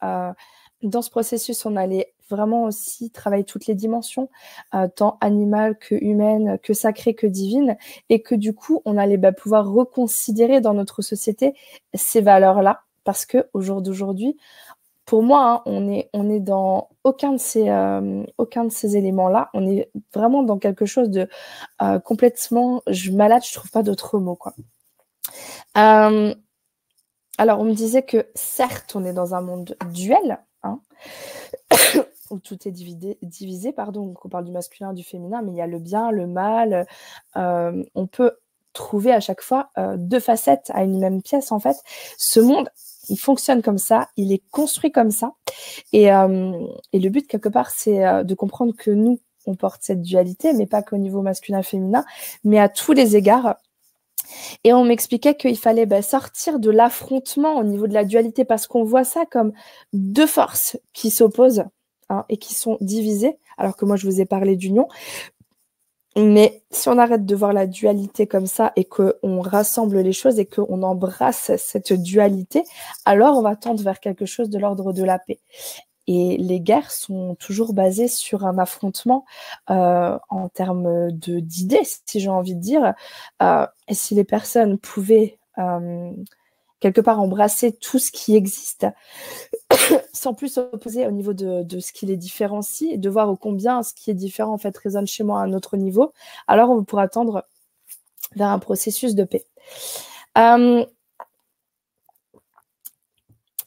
[0.81, 4.29] dans ce processus, on allait vraiment aussi travailler toutes les dimensions,
[4.73, 7.77] euh, tant animales que humaines, que sacrées, que divines,
[8.09, 11.53] et que du coup, on allait bah, pouvoir reconsidérer dans notre société
[11.93, 14.37] ces valeurs-là, parce que au jour d'aujourd'hui,
[15.05, 18.95] pour moi, hein, on est on est dans aucun de ces euh, aucun de ces
[18.97, 19.49] éléments-là.
[19.53, 21.27] On est vraiment dans quelque chose de
[21.81, 23.43] euh, complètement je malade.
[23.45, 24.53] Je trouve pas d'autre mot quoi.
[27.37, 30.79] alors, on me disait que certes, on est dans un monde duel, hein,
[32.29, 35.67] où tout est divisé, pardon, on parle du masculin, du féminin, mais il y a
[35.67, 36.87] le bien, le mal.
[37.35, 38.31] Euh, on peut
[38.73, 41.77] trouver à chaque fois euh, deux facettes à une même pièce, en fait.
[42.17, 42.69] Ce monde,
[43.09, 45.33] il fonctionne comme ça, il est construit comme ça.
[45.91, 46.51] Et, euh,
[46.93, 50.81] le but, quelque part, c'est de comprendre que nous, on porte cette dualité, mais pas
[50.81, 52.05] qu'au niveau masculin-féminin,
[52.43, 53.57] mais à tous les égards,
[54.63, 58.67] et on m'expliquait qu'il fallait bah, sortir de l'affrontement au niveau de la dualité parce
[58.67, 59.53] qu'on voit ça comme
[59.91, 61.65] deux forces qui s'opposent
[62.09, 64.87] hein, et qui sont divisées, alors que moi je vous ai parlé d'union.
[66.15, 70.37] Mais si on arrête de voir la dualité comme ça et qu'on rassemble les choses
[70.37, 72.63] et qu'on embrasse cette dualité,
[73.05, 75.39] alors on va tendre vers quelque chose de l'ordre de la paix.
[76.05, 79.25] Et les guerres sont toujours basées sur un affrontement
[79.69, 82.93] euh, en termes d'idées, si j'ai envie de dire.
[83.41, 86.11] Euh, et si les personnes pouvaient euh,
[86.83, 88.85] quelque part embrasser tout ce qui existe,
[90.13, 93.83] sans plus s'opposer au niveau de, de, ce qui les différencie, et de voir combien
[93.83, 96.11] ce qui est différent en fait résonne chez moi à un autre niveau,
[96.45, 97.45] alors on pourra tendre
[98.35, 99.45] vers un processus de paix.
[100.37, 100.85] Euh,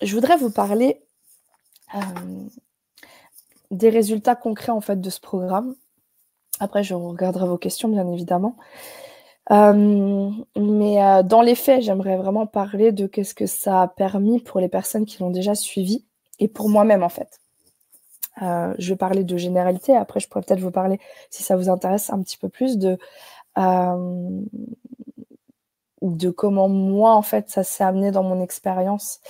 [0.02, 1.00] je voudrais vous parler
[1.94, 1.98] euh,
[3.70, 5.74] des résultats concrets en fait de ce programme.
[6.60, 8.58] Après, je regarderai vos questions, bien évidemment.
[9.52, 14.40] Euh, mais euh, dans les faits, j'aimerais vraiment parler de qu'est-ce que ça a permis
[14.40, 16.04] pour les personnes qui l'ont déjà suivi
[16.38, 17.40] et pour moi-même en fait.
[18.40, 19.96] je vais parler de généralité.
[19.96, 22.98] Après, je pourrais peut-être vous parler, si ça vous intéresse, un petit peu plus de
[26.02, 29.20] de comment moi en fait ça s'est amené dans mon expérience.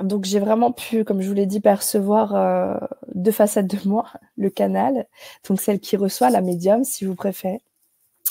[0.00, 2.74] Donc j'ai vraiment pu, comme je vous l'ai dit, percevoir euh,
[3.14, 5.06] deux facettes de moi, le canal,
[5.48, 7.60] donc celle qui reçoit la médium, si vous préférez,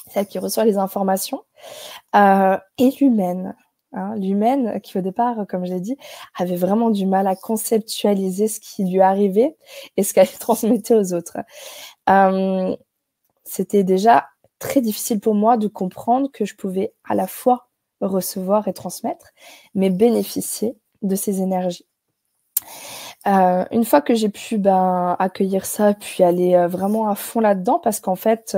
[0.10, 1.43] celle qui reçoit les informations,
[2.15, 3.56] euh, et l'humaine.
[3.91, 5.98] Hein, l'humaine qui au départ, comme je l'ai dit,
[6.38, 9.58] avait vraiment du mal à conceptualiser ce qui lui arrivait
[9.98, 11.38] et ce qu'elle transmettait aux autres.
[12.10, 12.76] Euh,
[13.45, 14.28] C'était déjà
[14.60, 17.69] très difficile pour moi de comprendre que je pouvais à la fois
[18.02, 19.28] recevoir et transmettre,
[19.74, 21.88] mais bénéficier de ces énergies.
[23.28, 27.80] Euh, une fois que j'ai pu ben, accueillir ça, puis aller vraiment à fond là-dedans,
[27.80, 28.56] parce qu'en fait,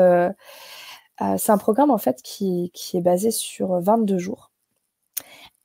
[1.21, 4.51] euh, c'est un programme en fait qui, qui, est basé sur 22 jours.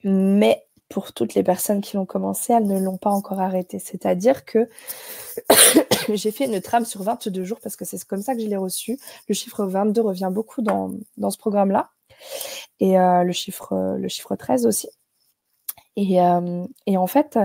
[0.05, 3.79] Mais pour toutes les personnes qui l'ont commencé, elles ne l'ont pas encore arrêté.
[3.79, 4.69] C'est-à-dire que
[6.14, 8.57] j'ai fait une trame sur 22 jours parce que c'est comme ça que je l'ai
[8.57, 8.99] reçu.
[9.29, 11.90] Le chiffre 22 revient beaucoup dans, dans ce programme-là.
[12.81, 14.88] Et euh, le, chiffre, le chiffre 13 aussi.
[15.97, 16.19] Et,
[16.87, 17.38] et en fait,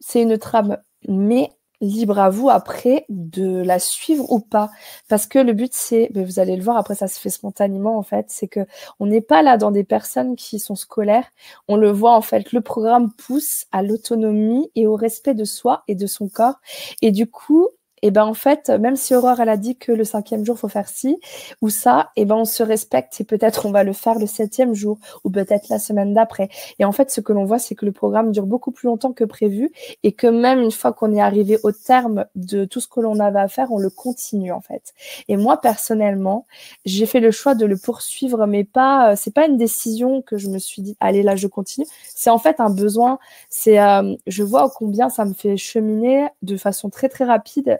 [0.00, 4.70] c'est une trame, mais libre à vous après de la suivre ou pas.
[5.08, 8.02] Parce que le but c'est vous allez le voir après ça se fait spontanément en
[8.02, 8.60] fait c'est que
[8.98, 11.26] on n'est pas là dans des personnes qui sont scolaires.
[11.68, 15.84] On le voit en fait le programme pousse à l'autonomie et au respect de soi
[15.88, 16.60] et de son corps.
[17.02, 17.68] Et du coup
[18.02, 20.68] et ben en fait, même si Aurore elle a dit que le cinquième jour faut
[20.68, 21.18] faire ci
[21.60, 24.74] ou ça, et ben on se respecte et peut-être on va le faire le septième
[24.74, 26.48] jour ou peut-être la semaine d'après.
[26.78, 29.12] Et en fait, ce que l'on voit, c'est que le programme dure beaucoup plus longtemps
[29.12, 29.70] que prévu
[30.02, 33.20] et que même une fois qu'on est arrivé au terme de tout ce que l'on
[33.20, 34.94] avait à faire, on le continue en fait.
[35.28, 36.46] Et moi personnellement,
[36.84, 40.38] j'ai fait le choix de le poursuivre, mais pas, euh, c'est pas une décision que
[40.38, 41.86] je me suis dit, allez là je continue.
[42.14, 43.18] C'est en fait un besoin.
[43.48, 47.78] C'est, euh, je vois combien ça me fait cheminer de façon très très rapide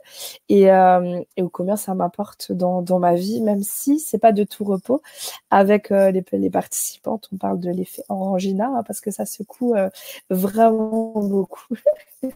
[0.48, 5.02] et, euh, combien ça m'apporte dans, ma vie, même si c'est pas de tout repos.
[5.50, 9.88] Avec euh, les, participantes, on parle de l'effet Orangina hein, parce que ça secoue euh,
[10.30, 11.74] vraiment beaucoup.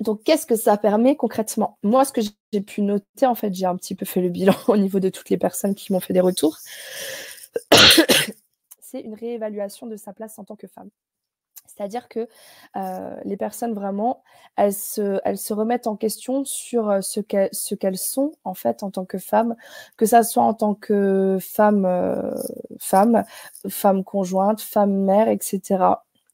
[0.00, 1.78] donc, qu'est-ce que ça permet concrètement?
[1.82, 2.20] Moi, ce que
[2.52, 5.08] j'ai pu noter, en fait, j'ai un petit peu fait le bilan au niveau de
[5.08, 6.58] toutes les personnes qui m'ont fait des retours.
[8.80, 10.90] c'est une réévaluation de sa place en tant que femme.
[11.76, 12.26] C'est-à-dire que
[12.76, 14.22] euh, les personnes vraiment,
[14.56, 18.82] elles se, elles se remettent en question sur euh, ce qu'elles, ce sont en fait
[18.82, 19.56] en tant que femmes,
[19.98, 22.32] que ça soit en tant que femme, euh,
[22.78, 23.24] femme,
[23.68, 25.84] femme conjointe, femme mère, etc.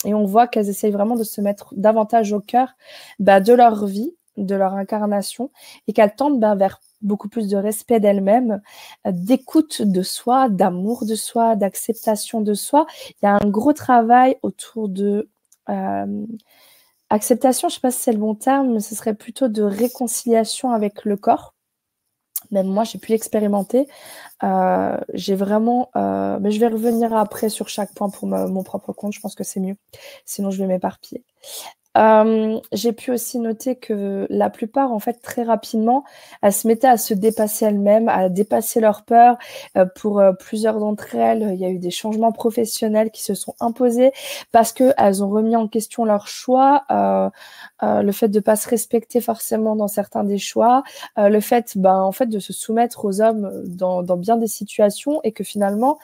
[0.05, 2.77] Et on voit qu'elles essayent vraiment de se mettre davantage au cœur
[3.19, 5.51] bah, de leur vie, de leur incarnation,
[5.89, 8.61] et qu'elles tendent bah, vers beaucoup plus de respect d'elle-même,
[9.05, 12.87] d'écoute de soi, d'amour de soi, d'acceptation de soi.
[13.09, 15.32] Il y a un gros travail autour de euh,
[17.11, 19.63] acceptation, je ne sais pas si c'est le bon terme, mais ce serait plutôt de
[19.63, 21.55] réconciliation avec le corps.
[22.51, 23.87] Même moi, j'ai pu l'expérimenter.
[24.43, 28.93] Euh, j'ai vraiment, euh, mais je vais revenir après sur chaque point pour mon propre
[28.93, 29.13] compte.
[29.13, 29.77] Je pense que c'est mieux.
[30.27, 31.25] Sinon, je vais m'éparpiller.
[31.99, 36.05] Euh, j'ai pu aussi noter que la plupart, en fait, très rapidement,
[36.43, 39.37] elles se mettaient à se dépasser elles-mêmes, à dépasser leurs peurs.
[39.77, 43.35] Euh, pour euh, plusieurs d'entre elles, il y a eu des changements professionnels qui se
[43.35, 44.13] sont imposés
[44.53, 46.85] parce que elles ont remis en question leur choix,
[47.83, 50.83] le fait de pas se respecter forcément dans certains des choix,
[51.17, 55.21] le fait, ben, en fait, de se soumettre aux hommes dans, dans bien des situations
[55.25, 55.99] et que finalement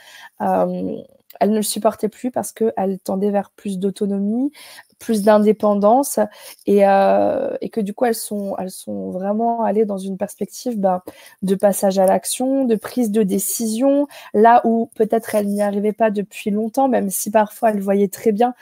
[1.41, 4.53] elle ne le supportait plus parce qu'elle tendait vers plus d'autonomie,
[4.99, 6.19] plus d'indépendance
[6.67, 10.79] et, euh, et, que du coup elles sont, elles sont vraiment allées dans une perspective
[10.79, 11.03] ben,
[11.43, 16.11] de passage à l'action, de prise de décision, là où peut-être elles n'y arrivaient pas
[16.11, 18.55] depuis longtemps, même si parfois elles voyaient très bien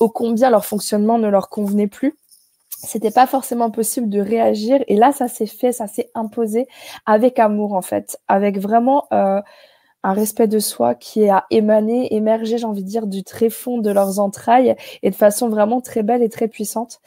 [0.00, 2.14] au combien leur fonctionnement ne leur convenait plus.
[2.68, 6.66] C'était pas forcément possible de réagir et là ça s'est fait ça s'est imposé
[7.06, 9.40] avec amour en fait avec vraiment euh,
[10.04, 13.78] un respect de soi qui a émané, émergé, j'ai envie de dire, du très fond
[13.78, 17.00] de leurs entrailles et de façon vraiment très belle et très puissante.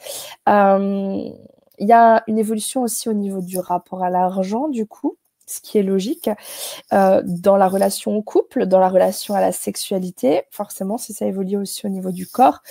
[0.48, 1.30] Euh,
[1.78, 5.60] il y a une évolution aussi au niveau du rapport à l'argent, du coup, ce
[5.60, 6.28] qui est logique,
[6.92, 11.24] euh, dans la relation au couple, dans la relation à la sexualité, forcément, si ça
[11.24, 12.62] évolue aussi au niveau du corps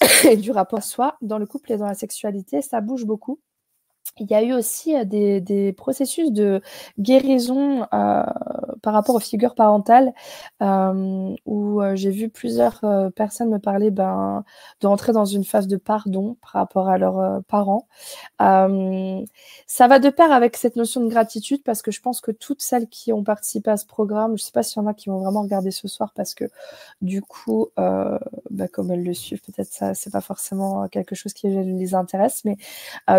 [0.30, 3.40] et du rapport à soi, dans le couple et dans la sexualité, ça bouge beaucoup.
[4.20, 6.62] Il y a eu aussi euh, des, processus de
[7.00, 8.22] guérison euh,
[8.80, 10.12] par rapport aux figures parentales
[10.62, 12.80] euh, où j'ai vu plusieurs
[13.16, 14.44] personnes me parler ben,
[14.80, 17.88] de rentrer dans une phase de pardon par rapport à leurs parents.
[18.38, 22.62] ça va de pair avec cette notion de gratitude parce que je pense que toutes
[22.62, 24.94] celles qui ont participé à ce programme, je ne sais pas s'il y en a
[24.94, 26.44] qui vont vraiment regarder ce soir parce que
[27.02, 31.48] du coup, ben, comme elles le suivent, peut-être ça c'est pas forcément quelque chose qui
[31.48, 32.56] les intéresse, mais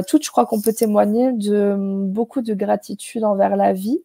[0.08, 4.03] toutes, je crois qu'on peut de beaucoup de gratitude envers la vie,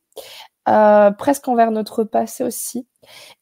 [0.68, 2.86] euh, presque envers notre passé aussi,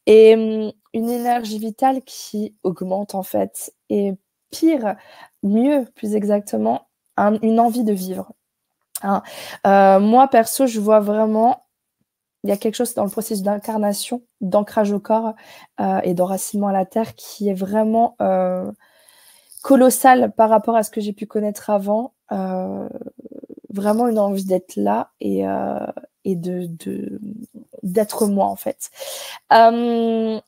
[0.07, 4.15] et hum, une énergie vitale qui augmente en fait, et
[4.51, 4.97] pire,
[5.43, 6.87] mieux, plus exactement,
[7.43, 8.33] une envie de vivre.
[9.03, 9.23] Hein.
[9.67, 11.67] Euh, moi, perso, je vois vraiment,
[12.45, 15.35] il y a quelque chose dans le processus d'incarnation, d'ancrage au corps
[15.81, 18.17] euh, et d'enracinement à la terre qui est vraiment
[19.63, 22.15] colossal par rapport à ce que j'ai pu connaître avant
[23.71, 25.87] vraiment une envie d'être là et, euh,
[26.25, 26.69] et de
[27.83, 28.91] d'être moi en fait.
[29.53, 30.41] Euh,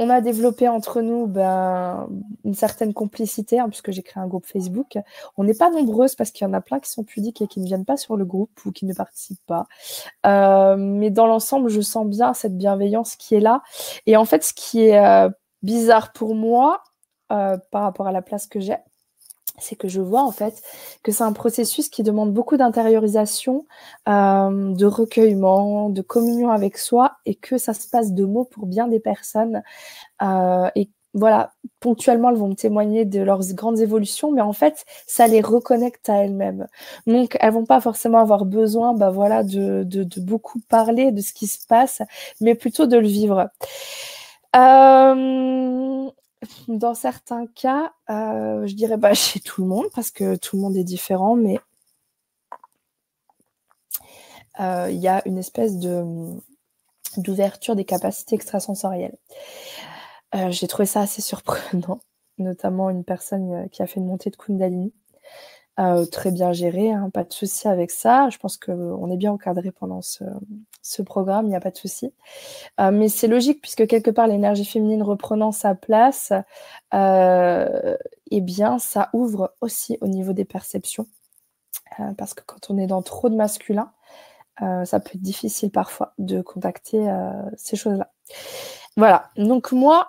[0.00, 2.08] on a développé entre nous ben,
[2.44, 4.96] une certaine complicité, hein, puisque j'ai créé un groupe Facebook.
[5.36, 7.58] On n'est pas nombreuses parce qu'il y en a plein qui sont pudiques et qui
[7.58, 9.66] ne viennent pas sur le groupe ou qui ne participent pas.
[10.24, 13.62] Euh, mais dans l'ensemble, je sens bien cette bienveillance qui est là.
[14.06, 15.28] Et en fait, ce qui est
[15.62, 16.84] bizarre pour moi,
[17.28, 18.76] par rapport à la place que j'ai,
[19.60, 20.62] c'est que je vois en fait
[21.02, 23.66] que c'est un processus qui demande beaucoup d'intériorisation,
[24.08, 28.66] euh, de recueillement, de communion avec soi, et que ça se passe de mots pour
[28.66, 29.62] bien des personnes.
[30.22, 34.84] Euh, et voilà, ponctuellement, elles vont me témoigner de leurs grandes évolutions, mais en fait,
[35.06, 36.66] ça les reconnecte à elles-mêmes.
[37.06, 39.84] Donc, elles vont pas forcément avoir besoin, bah voilà, de,
[40.20, 42.02] beaucoup parler de ce qui se passe,
[42.40, 43.48] mais plutôt de le vivre.
[44.56, 46.10] Euh,
[46.68, 50.62] dans certains cas, euh, je dirais pas chez tout le monde, parce que tout le
[50.62, 51.58] monde est différent, mais
[54.60, 56.04] euh, il y a une espèce de
[57.16, 59.16] d'ouverture des capacités extrasensorielles.
[60.34, 62.00] Euh, j'ai trouvé ça assez surprenant,
[62.38, 64.92] notamment une personne qui a fait une montée de Kundalini.
[65.78, 68.28] Euh, très bien géré, hein, pas de souci avec ça.
[68.30, 70.24] Je pense qu'on est bien encadré pendant ce,
[70.82, 72.12] ce programme, il n'y a pas de souci.
[72.80, 76.32] Euh, mais c'est logique puisque quelque part l'énergie féminine reprenant sa place,
[76.94, 77.96] euh,
[78.30, 81.06] eh bien ça ouvre aussi au niveau des perceptions.
[82.00, 83.92] Euh, parce que quand on est dans trop de masculin,
[84.62, 88.10] euh, ça peut être difficile parfois de contacter euh, ces choses-là.
[88.96, 90.08] Voilà, donc moi,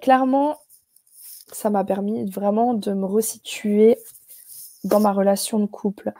[0.00, 0.58] clairement,
[1.52, 3.98] ça m'a permis vraiment de me resituer
[4.84, 6.12] dans ma relation de couple.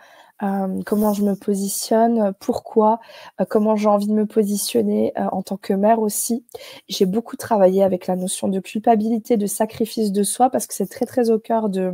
[0.42, 2.98] Euh, comment je me positionne, pourquoi,
[3.40, 6.44] euh, comment j'ai envie de me positionner euh, en tant que mère aussi.
[6.88, 10.88] J'ai beaucoup travaillé avec la notion de culpabilité, de sacrifice de soi, parce que c'est
[10.88, 11.92] très très au cœur de,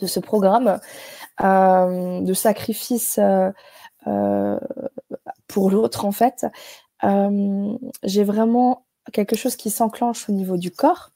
[0.00, 0.80] de ce programme,
[1.40, 3.20] de sacrifice
[5.46, 6.46] pour l'autre en fait.
[8.02, 11.10] j'ai vraiment quelque chose qui s'enclenche au niveau du corps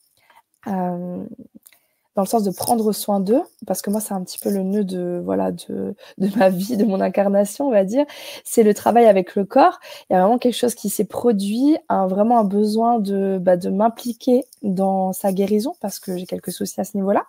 [2.19, 4.65] dans le sens de prendre soin d'eux, parce que moi, c'est un petit peu le
[4.65, 8.05] nœud de, voilà, de, de ma vie, de mon incarnation, on va dire.
[8.43, 9.79] C'est le travail avec le corps.
[10.11, 13.57] Il y a vraiment quelque chose qui s'est produit, un, vraiment un besoin de, bah,
[13.57, 17.23] de m'impliquer dans sa guérison, parce que j'ai quelques soucis à ce niveau-là.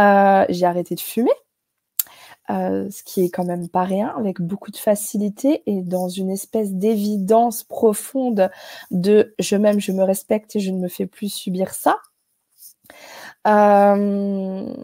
[0.00, 1.30] Euh, j'ai arrêté de fumer.
[2.50, 6.30] Euh, ce qui est quand même pas rien, avec beaucoup de facilité et dans une
[6.30, 8.50] espèce d'évidence profonde
[8.90, 11.98] de je m'aime, je me respecte et je ne me fais plus subir ça.
[13.46, 14.74] Euh,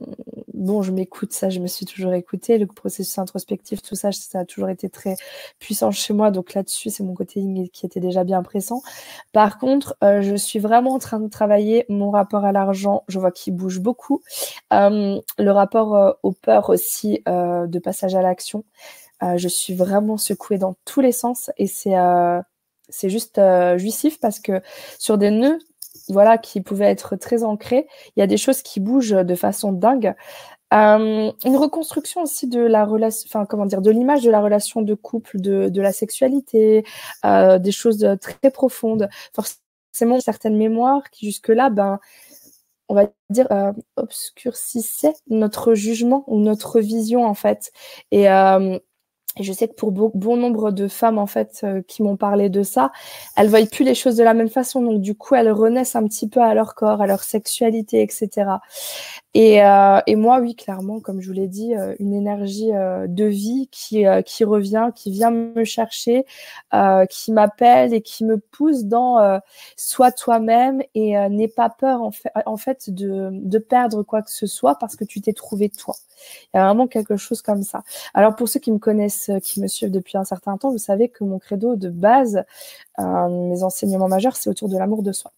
[0.55, 2.59] bon, je m'écoute, ça, je me suis toujours écoutée.
[2.59, 5.17] Le processus introspectif, tout ça, ça a toujours été très
[5.59, 6.31] puissant chez moi.
[6.31, 7.43] Donc là-dessus, c'est mon côté
[7.73, 8.83] qui était déjà bien pressant.
[9.33, 13.05] Par contre, euh, je suis vraiment en train de travailler mon rapport à l'argent.
[13.09, 14.23] Je vois qu'il bouge beaucoup.
[14.73, 18.65] Euh, le rapport euh, aux peurs aussi euh, de passage à l'action.
[19.37, 21.95] je suis vraiment secouée dans tous les sens et c'est
[22.89, 23.41] c'est juste
[23.77, 24.63] jouissif parce que
[24.99, 25.59] sur des nœuds
[26.09, 27.87] voilà, qui pouvaient être très ancrées.
[28.17, 30.15] Il y a des choses qui bougent de façon dingue.
[30.75, 34.83] Euh, une reconstruction aussi de la relation, enfin comment dire, de l'image de la relation
[34.83, 36.85] de couple, de, de la sexualité,
[37.25, 39.09] euh, des choses très profondes.
[39.33, 42.01] Forcément, certaines mémoires qui jusque-là, ben,
[42.89, 47.73] on va dire, euh, obscurcissaient notre jugement ou notre vision en fait.
[48.11, 48.27] Et
[49.39, 52.49] et je sais que pour bon, nombre de femmes en fait euh, qui m'ont parlé
[52.49, 52.91] de ça,
[53.37, 54.83] elles voient plus les choses de la même façon.
[54.83, 58.31] Donc du coup, elles renaissent un petit peu à leur corps, à leur sexualité, etc.
[59.35, 63.25] Et, euh, et moi, oui, clairement, comme je vous l'ai dit, euh, une énergie de
[63.25, 64.07] vie qui,
[64.45, 66.25] revient, qui vient me chercher,
[67.11, 69.41] qui m'appelle et qui me pousse dans
[69.77, 74.31] sois toi-même et n'aie pas peur en fait, en fait de, de perdre quoi que
[74.31, 75.95] ce soit parce que tu t'es trouvé toi.
[76.55, 77.83] Il y a vraiment quelque chose comme ça.
[78.15, 81.09] Alors pour ceux qui me connaissent, qui me suivent depuis un certain temps, vous savez
[81.09, 82.45] que mon credo de base,
[82.99, 85.33] mes enseignements majeurs, c'est autour de l'amour de soi.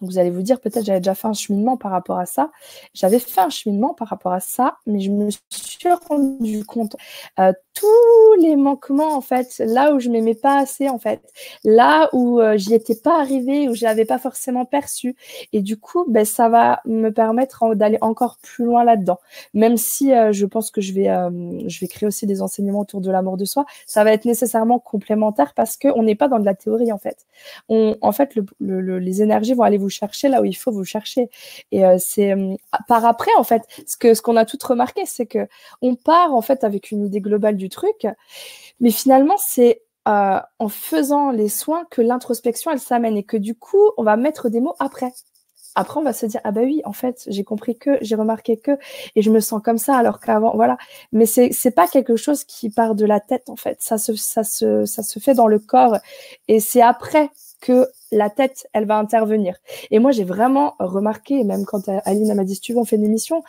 [0.00, 2.50] Donc vous allez vous dire, peut-être j'avais déjà fait un cheminement par rapport à ça.
[2.94, 6.96] J'avais fait un cheminement par rapport à ça, mais je me suis rendu compte
[7.38, 11.20] euh, tous les manquements en fait, là où je m'aimais pas assez en fait,
[11.64, 15.16] là où euh, j'y étais pas arrivée, où je l'avais pas forcément perçu.
[15.52, 19.18] Et du coup, ben, ça va me permettre d'aller encore plus loin là-dedans.
[19.54, 21.30] Même si euh, je pense que je vais, euh,
[21.66, 24.78] je vais créer aussi des enseignements autour de l'amour de soi, ça va être nécessairement
[24.78, 27.26] complémentaire parce que on n'est pas dans de la théorie en fait.
[27.68, 30.84] En fait, le, le, les énergies vont aller vous chercher là où il faut vous
[30.84, 31.30] chercher.
[31.72, 32.54] Et euh, c'est euh,
[32.88, 35.48] par après, en fait, ce que ce qu'on a toutes remarqué, c'est que
[35.82, 38.06] on part en fait avec une idée globale du truc,
[38.80, 43.54] mais finalement, c'est euh, en faisant les soins que l'introspection elle s'amène et que du
[43.54, 45.12] coup, on va mettre des mots après.
[45.76, 48.56] Après, on va se dire ah bah oui, en fait, j'ai compris que, j'ai remarqué
[48.58, 48.72] que,
[49.16, 50.76] et je me sens comme ça alors qu'avant, voilà.
[51.12, 53.78] Mais c'est c'est pas quelque chose qui part de la tête en fait.
[53.80, 55.96] Ça se ça se ça se fait dans le corps
[56.48, 59.56] et c'est après que la tête, elle va intervenir.
[59.90, 63.04] Et moi, j'ai vraiment remarqué, même quand Aline m'a dit, tu veux, on fait une
[63.04, 63.42] émission,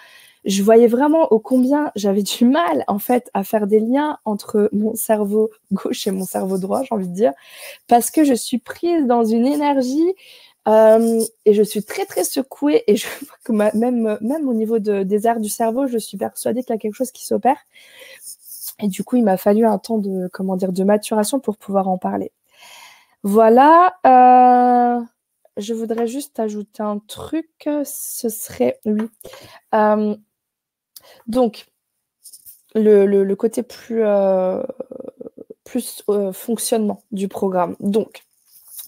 [0.45, 4.69] je voyais vraiment au combien j'avais du mal, en fait, à faire des liens entre
[4.71, 7.33] mon cerveau gauche et mon cerveau droit, j'ai envie de dire,
[7.87, 10.13] parce que je suis prise dans une énergie
[10.67, 13.05] et je suis très très secouée et je
[13.43, 16.77] que même même au niveau de, des aires du cerveau, je suis persuadée qu'il y
[16.77, 17.57] a quelque chose qui s'opère.
[18.79, 21.87] Et du coup, il m'a fallu un temps de comment dire de maturation pour pouvoir
[21.87, 22.31] en parler.
[23.25, 23.95] Voilà.
[24.05, 25.03] Euh,
[25.57, 27.49] je voudrais juste ajouter un truc.
[27.83, 29.09] Ce serait oui.
[29.73, 30.15] Euh,
[31.25, 31.65] donc
[32.75, 34.61] le, côté plus euh,
[35.63, 36.03] plus
[36.33, 37.75] fonctionnement du programme.
[37.79, 38.23] Donc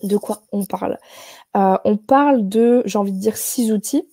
[0.04, 1.00] de quoi on parle?
[1.56, 4.08] On parle de, j'ai envie de dire, six outils.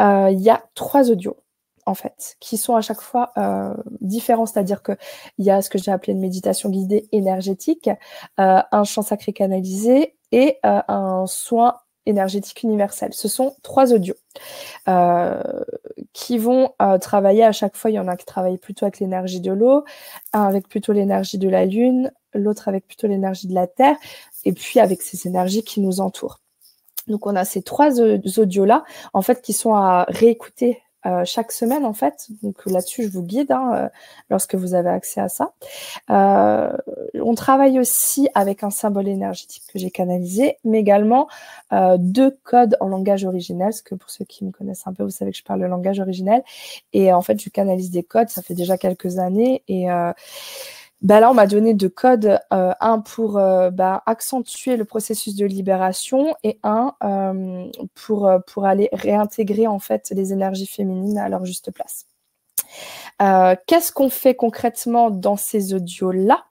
[0.00, 1.36] Il y a trois audios
[1.88, 4.44] en fait, qui sont à chaque fois euh, différents.
[4.44, 4.96] C'est-à-dire qu'il
[5.38, 7.88] y a ce que j'ai appelé une méditation guidée énergétique,
[8.38, 13.12] euh, un chant sacré canalisé et euh, un soin énergétique universel.
[13.12, 14.14] Ce sont trois audios
[16.14, 17.90] qui vont travailler à chaque fois.
[17.90, 19.84] Il y en a qui travaillent plutôt avec l'énergie de l'eau,
[20.32, 23.96] un avec plutôt l'énergie de la lune, l'autre avec plutôt l'énergie de la terre,
[24.46, 26.40] et puis avec ces énergies qui nous entourent.
[27.08, 31.52] Donc on a ces trois audios là, en fait, qui sont à réécouter euh, chaque
[31.52, 32.26] semaine en fait.
[32.42, 33.88] Donc là-dessus, je vous guide hein, euh,
[34.30, 35.52] lorsque vous avez accès à ça.
[36.10, 36.76] Euh,
[37.14, 41.28] on travaille aussi avec un symbole énergétique que j'ai canalisé, mais également
[41.98, 43.68] deux codes en langage originel.
[43.68, 45.68] Parce que pour ceux qui me connaissent un peu, vous savez que je parle le
[45.68, 46.42] langage originel.
[46.92, 48.28] Et en fait, je canalise des codes.
[48.28, 49.88] Ça fait déjà quelques années et
[51.00, 55.36] bah là, on m'a donné deux codes, euh, un pour euh, bah, accentuer le processus
[55.36, 58.26] de libération et un euh, pour,
[58.66, 62.06] aller réintégrer en fait les énergies féminines à leur juste place.
[63.66, 66.44] Qu'est-ce qu'on fait concrètement dans ces audios-là,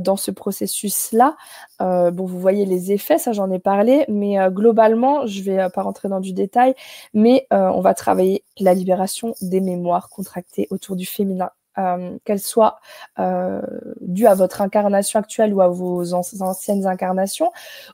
[0.00, 1.36] dans ce processus-là?
[1.80, 6.08] Bon, vous voyez les effets, ça j'en ai parlé, mais globalement, je vais pas rentrer
[6.08, 6.74] dans du détail,
[7.14, 12.78] mais on va travailler la libération des mémoires contractées autour du féminin euh, qu'elle soit
[13.18, 13.60] euh,
[14.00, 17.50] due à votre incarnation actuelle ou à vos anciennes incarnations,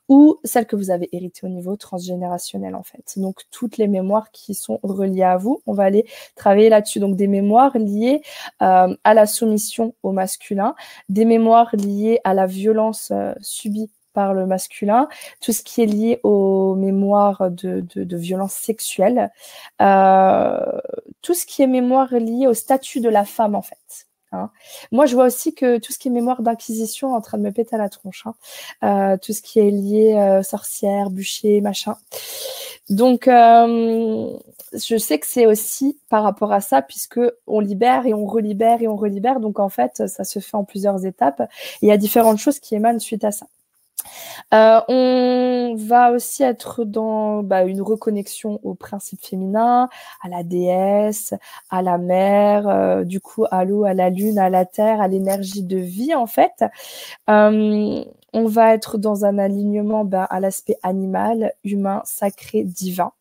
[0.08, 3.14] ou celles que vous avez héritées au niveau transgénérationnel en fait.
[3.16, 6.04] Donc toutes les mémoires qui sont reliées à vous, on va aller
[6.36, 7.00] travailler là-dessus.
[7.00, 8.22] Donc des mémoires liées
[8.62, 10.74] euh, à la soumission au masculin,
[11.08, 15.08] des mémoires liées à la violence subie par le masculin,
[15.40, 19.30] tout ce qui est lié aux mémoires de, violences sexuelles,
[19.80, 20.80] euh,
[21.22, 24.06] tout ce qui est mémoire lié au statut de la femme en fait.
[24.32, 24.50] Hein.
[24.92, 27.50] Moi, je vois aussi que tout ce qui est mémoire d'inquisition en train de me
[27.50, 28.26] péter à la tronche.
[28.26, 28.34] Hein.
[28.84, 31.96] Euh, tout ce qui est lié euh, sorcière, bûcher, machin.
[32.88, 38.26] Donc, je sais que c'est aussi par rapport à ça, puisque on libère et on
[38.26, 39.40] relibère et on relibère.
[39.40, 41.42] Donc, en fait, ça se fait en plusieurs étapes.
[41.82, 43.46] Il y a différentes choses qui émanent suite à ça.
[44.54, 49.88] Euh, on va aussi être dans bah, une reconnexion au principe féminin,
[50.22, 51.34] à la déesse,
[51.70, 55.08] à la mer, euh, du coup à l'eau, à la lune, à la terre, à
[55.08, 56.64] l'énergie de vie en fait.
[57.28, 63.12] Euh, on va être dans un alignement bah, à l'aspect animal, humain, sacré, divin.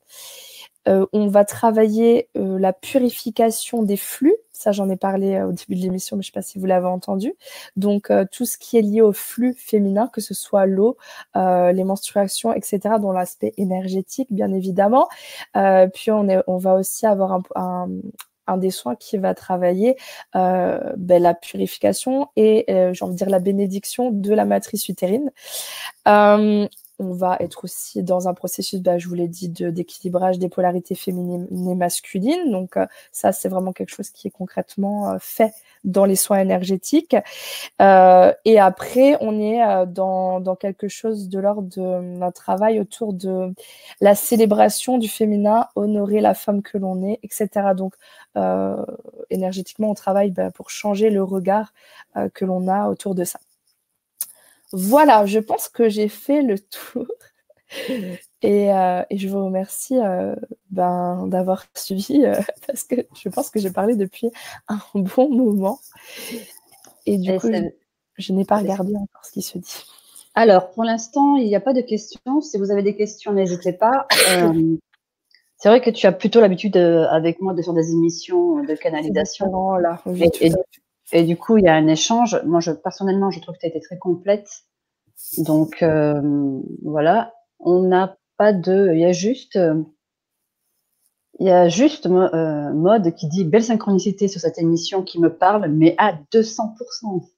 [0.88, 4.36] Euh, on va travailler euh, la purification des flux.
[4.54, 6.60] Ça, j'en ai parlé euh, au début de l'émission, mais je ne sais pas si
[6.60, 7.34] vous l'avez entendu.
[7.76, 10.98] Donc, tout ce qui est lié au flux féminin, que ce soit l'eau,
[11.36, 15.08] les menstruations, etc., dans l'aspect énergétique, bien évidemment.
[15.94, 17.88] puis, on, est, on va aussi avoir un,
[18.58, 19.96] des soins qui va travailler
[20.34, 25.32] ben, la purification et j'ai envie de dire la bénédiction de la matrice utérine.
[27.00, 30.96] On va être aussi dans un processus, bah, je vous l'ai dit, d'équilibrage des polarités
[30.96, 32.52] féminines et masculines.
[32.52, 35.54] Donc euh, ça, c'est vraiment quelque chose qui est concrètement euh, fait
[35.86, 37.16] dans les soins énergétiques.
[37.82, 43.54] Euh, et après, on est dans, quelque chose de l'ordre d'un travail autour de
[44.02, 47.50] la célébration du féminin, honorer la femme que l'on est, etc.
[47.76, 47.96] Donc
[49.30, 51.74] énergétiquement, on travaille bah, pour changer le regard
[52.34, 53.40] que l'on a autour de ça.
[54.72, 57.08] Voilà, je pense que j'ai fait le tour.
[58.42, 60.36] Et, euh, je vous remercie euh,
[60.72, 62.36] ben, d'avoir suivi euh,
[62.68, 64.32] parce que je pense que j'ai parlé depuis
[64.68, 65.80] un bon moment.
[67.06, 67.50] Et du coup,
[68.18, 69.84] je, n'ai pas regardé encore ce qui se dit.
[70.36, 72.42] Alors, pour l'instant, il n'y a pas de questions.
[72.42, 74.08] Si vous avez des questions, n'hésitez pas.
[75.58, 79.76] c'est vrai que tu as plutôt l'habitude avec moi de faire des émissions de canalisation.
[79.76, 80.02] Là,
[80.40, 80.52] et
[81.14, 82.42] du coup, il y a un échange.
[82.46, 84.50] Moi, personnellement, je trouve que tu as été très complète.
[85.40, 86.22] Donc, euh,
[86.84, 87.34] voilà.
[87.60, 88.92] On n'a pas de.
[88.94, 89.58] Il y a juste.
[91.40, 95.34] Il y a juste euh, Mode qui dit belle synchronicité sur cette émission qui me
[95.34, 97.30] parle, mais à 200%.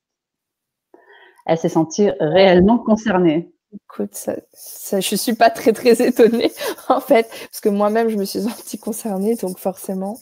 [1.46, 3.54] Elle s'est sentie réellement concernée.
[3.74, 6.52] Écoute, je suis pas très très étonnée
[6.90, 10.18] en fait, parce que moi-même je me suis sentie concernée, donc forcément,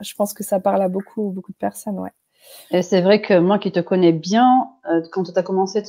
[0.00, 2.12] je pense que ça parle à beaucoup beaucoup de personnes, ouais.
[2.70, 5.82] Et c'est vrai que moi qui te connais bien, euh, quand tu as commencé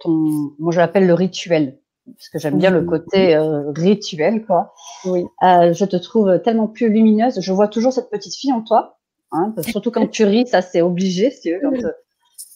[0.00, 1.78] ton, moi je l'appelle le rituel.
[2.06, 4.74] parce que j'aime bien le côté euh, rituel, quoi.
[5.04, 5.24] Oui.
[5.42, 7.40] Euh, je te trouve tellement plus lumineuse.
[7.40, 8.98] Je vois toujours cette petite fille en toi,
[9.32, 11.94] hein, surtout quand tu ris, ça c'est obligé, si tu veux.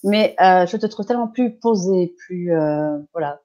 [0.03, 2.51] Mais je te trouve tellement plus posée, plus
[3.13, 3.39] voilà,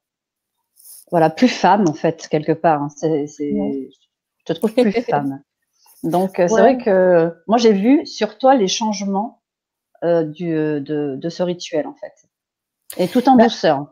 [1.11, 2.83] voilà, plus femme en fait quelque part.
[2.83, 2.89] Hein.
[2.97, 5.43] C'est, je te trouve plus femme.
[6.03, 9.43] Donc c'est vrai que moi j'ai vu sur toi les changements
[10.25, 12.13] du, de, de, ce rituel en fait,
[12.97, 13.87] et tout en bah, douceur.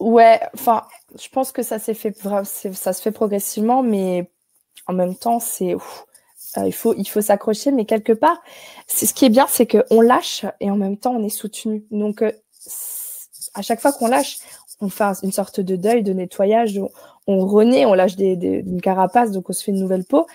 [0.00, 0.84] Ouais, enfin,
[1.20, 4.30] je pense que ça s'est fait, ça se fait progressivement, mais
[4.86, 8.42] en même temps, c'est, euh, il faut, il faut s'accrocher, mais quelque part,
[8.86, 11.84] c'est ce qui est bien, c'est qu'on lâche et en même temps, on est soutenu.
[11.90, 12.32] Donc, euh,
[13.54, 14.38] à chaque fois qu'on lâche,
[14.80, 16.80] on fait une sorte de deuil, de nettoyage,
[17.26, 20.26] on, renaît, on lâche des, des, une carapace, donc on se fait une nouvelle peau.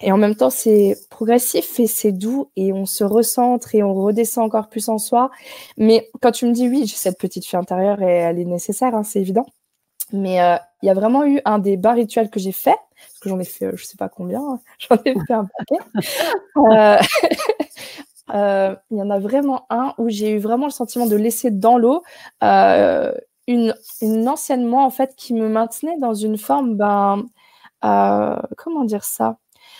[0.00, 3.94] Et en même temps, c'est progressif et c'est doux et on se recentre et on
[3.94, 5.30] redescend encore plus en soi.
[5.78, 8.94] Mais quand tu me dis oui, j'ai cette petite fille intérieure et elle est nécessaire,
[8.94, 9.46] hein, c'est évident.
[10.12, 13.18] Mais euh, il y a vraiment eu un des bas rituels que j'ai fait, parce
[13.20, 15.78] que j'en ai fait, je sais pas combien, hein, j'en ai fait un paquet.
[16.56, 16.98] Euh,
[18.34, 21.50] euh, il y en a vraiment un où j'ai eu vraiment le sentiment de laisser
[21.50, 22.02] dans l'eau
[23.48, 27.24] une, une ancienne moi en fait qui me maintenait dans une forme, ben,
[28.56, 29.38] comment dire ça?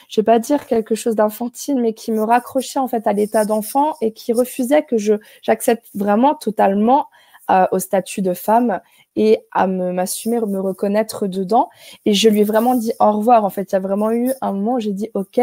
[0.08, 3.44] Je vais pas dire quelque chose d'infantile, mais qui me raccrochait en fait à l'état
[3.44, 7.08] d'enfant et qui refusait que je j'accepte vraiment totalement
[7.50, 8.80] euh, au statut de femme
[9.14, 11.70] et à me m'assumer, me reconnaître dedans.
[12.04, 13.44] Et je lui ai vraiment dit au revoir.
[13.44, 15.40] En fait, il y a vraiment eu un moment où j'ai dit OK,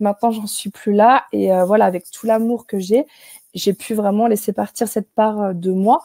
[0.00, 1.24] maintenant j'en suis plus là.
[1.32, 3.06] Et euh, voilà, avec tout l'amour que j'ai,
[3.54, 6.02] j'ai pu vraiment laisser partir cette part euh, de moi.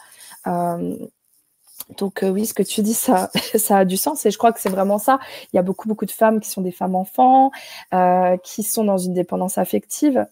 [1.96, 4.52] Donc euh, oui, ce que tu dis, ça, ça a du sens et je crois
[4.52, 5.20] que c'est vraiment ça.
[5.54, 7.52] Il y a beaucoup, beaucoup de femmes qui sont des femmes enfants,
[7.94, 10.26] euh, qui sont dans une dépendance affective.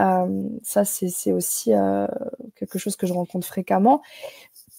[0.00, 1.72] Euh, ça, c'est aussi
[2.56, 4.02] quelque chose que je rencontre fréquemment.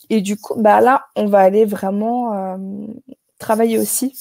[0.10, 2.58] Et du coup, bah là, on va aller vraiment
[3.40, 4.14] travailler aussi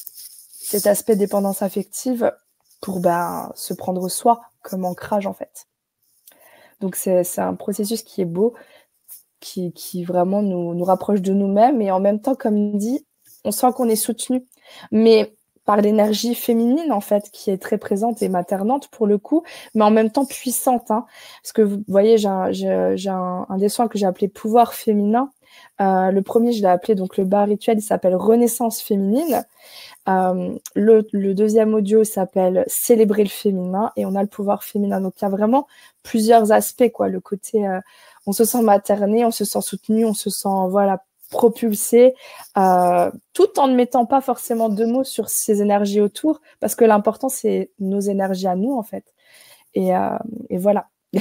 [0.61, 2.33] cet aspect dépendance affective
[2.81, 5.67] pour bah, se prendre soi comme ancrage en fait.
[6.81, 8.55] Donc c'est un processus qui est beau,
[9.43, 11.83] qui, vraiment nous, nous rapproche de nous-mêmes.
[11.83, 13.05] Et en même temps, comme dit,
[13.45, 14.47] on sent qu'on est soutenu.
[14.91, 15.35] Mais
[15.65, 19.85] par l'énergie féminine, en fait, qui est très présente et maternante pour le coup, mais
[19.85, 20.91] en même temps puissante.
[20.91, 21.07] Hein.
[21.43, 25.31] Parce que vous voyez, j'ai un, un, des soins que j'ai appelé pouvoir féminin.
[25.81, 29.45] Euh, le premier, je l'ai appelé donc le bas rituel, il s'appelle Renaissance féminine.
[30.09, 35.01] Euh, le, le, deuxième audio s'appelle Célébrer le féminin et on a le pouvoir féminin.
[35.01, 35.67] Donc il y a vraiment
[36.03, 37.09] plusieurs aspects, quoi.
[37.09, 37.81] Le côté euh,
[38.27, 41.03] on se sent materné, on se sent soutenu, on se sent voilà
[41.33, 42.15] propulsé,
[42.57, 46.85] euh, tout en ne mettant pas forcément de mots sur ces énergies autour, parce que
[46.85, 49.05] l'important c'est nos énergies à nous en fait.
[49.75, 50.17] Et, euh,
[50.53, 50.89] voilà.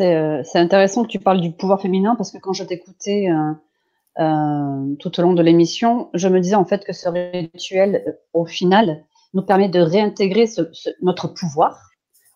[0.00, 3.28] Euh, c'est intéressant que tu parles du pouvoir féminin parce que quand je t'écoutais
[4.16, 9.04] tout au long de l'émission, je me disais en fait que ce rituel, au final,
[9.34, 10.46] nous permet de réintégrer
[11.02, 11.89] notre pouvoir,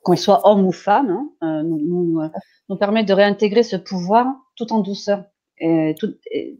[0.05, 1.29] qu'on soit homme ou femme.
[1.41, 2.21] Hein, nous,
[2.69, 4.27] nous permet de réintégrer ce pouvoir
[4.57, 5.25] tout en douceur,
[5.59, 6.15] et tout,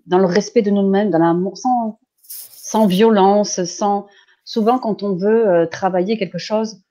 [0.07, 4.07] dans le respect de nous-mêmes, dans l'amour, sans, sans violence, sans.
[4.45, 6.83] Souvent, quand on veut euh, travailler quelque chose,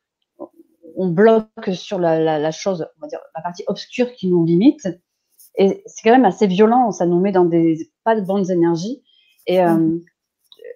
[0.96, 4.46] on bloque sur la, la, la, chose, on va dire, la partie obscure qui nous
[4.46, 4.88] limite.
[5.56, 9.04] Et c'est quand même assez violent, ça nous met dans des pas de bonnes énergies.
[9.46, 10.02] Et, euh, mmh.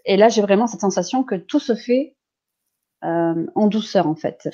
[0.06, 2.17] et là, j'ai vraiment cette sensation que tout se fait euh,
[3.02, 4.50] en douceur, en fait.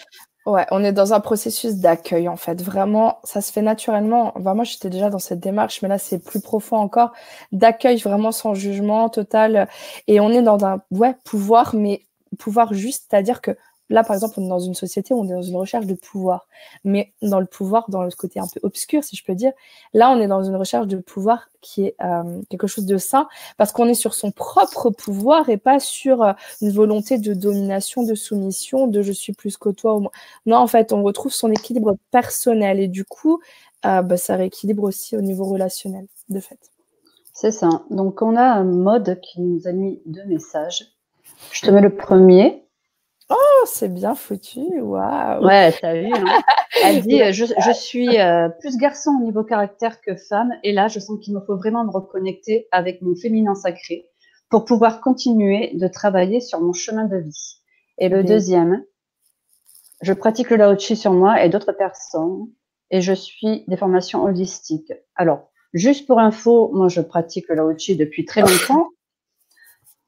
[0.45, 2.61] Ouais, on est dans un processus d'accueil en fait.
[2.61, 4.33] Vraiment, ça se fait naturellement.
[4.37, 7.13] Enfin, moi, j'étais déjà dans cette démarche, mais là, c'est plus profond encore.
[7.53, 9.69] D'accueil vraiment sans jugement total.
[10.07, 12.01] Et on est dans un ouais pouvoir, mais
[12.39, 13.51] pouvoir juste, c'est-à-dire que
[13.89, 15.93] Là, par exemple, on est dans une société où on est dans une recherche de
[15.93, 16.47] pouvoir.
[16.83, 19.51] Mais dans le pouvoir, dans le côté un peu obscur, si je peux dire,
[19.93, 23.27] là, on est dans une recherche de pouvoir qui est euh, quelque chose de sain,
[23.57, 28.03] parce qu'on est sur son propre pouvoir et pas sur euh, une volonté de domination,
[28.03, 29.99] de soumission, de je suis plus que toi.
[30.45, 33.39] Non, en fait, on retrouve son équilibre personnel et du coup,
[33.85, 36.59] euh, bah, ça rééquilibre aussi au niveau relationnel, de fait.
[37.33, 37.69] C'est ça.
[37.89, 40.87] Donc, on a un mode qui nous a mis deux messages.
[41.51, 42.62] Je te mets le premier.
[43.29, 45.45] Oh, c'est bien foutu, waouh.
[45.45, 46.11] Ouais, t'as vu.
[46.13, 46.41] Hein.
[46.83, 50.73] Elle dit euh, je, je suis euh, plus garçon au niveau caractère que femme, et
[50.73, 54.05] là, je sens qu'il me faut vraiment me reconnecter avec mon féminin sacré
[54.49, 57.61] pour pouvoir continuer de travailler sur mon chemin de vie.
[57.97, 58.83] Et le deuxième,
[60.01, 62.47] je pratique le Lao Chi sur moi et d'autres personnes,
[62.91, 64.93] et je suis des formations holistiques.
[65.15, 68.89] Alors, juste pour info, moi, je pratique le Lao Chi depuis très longtemps.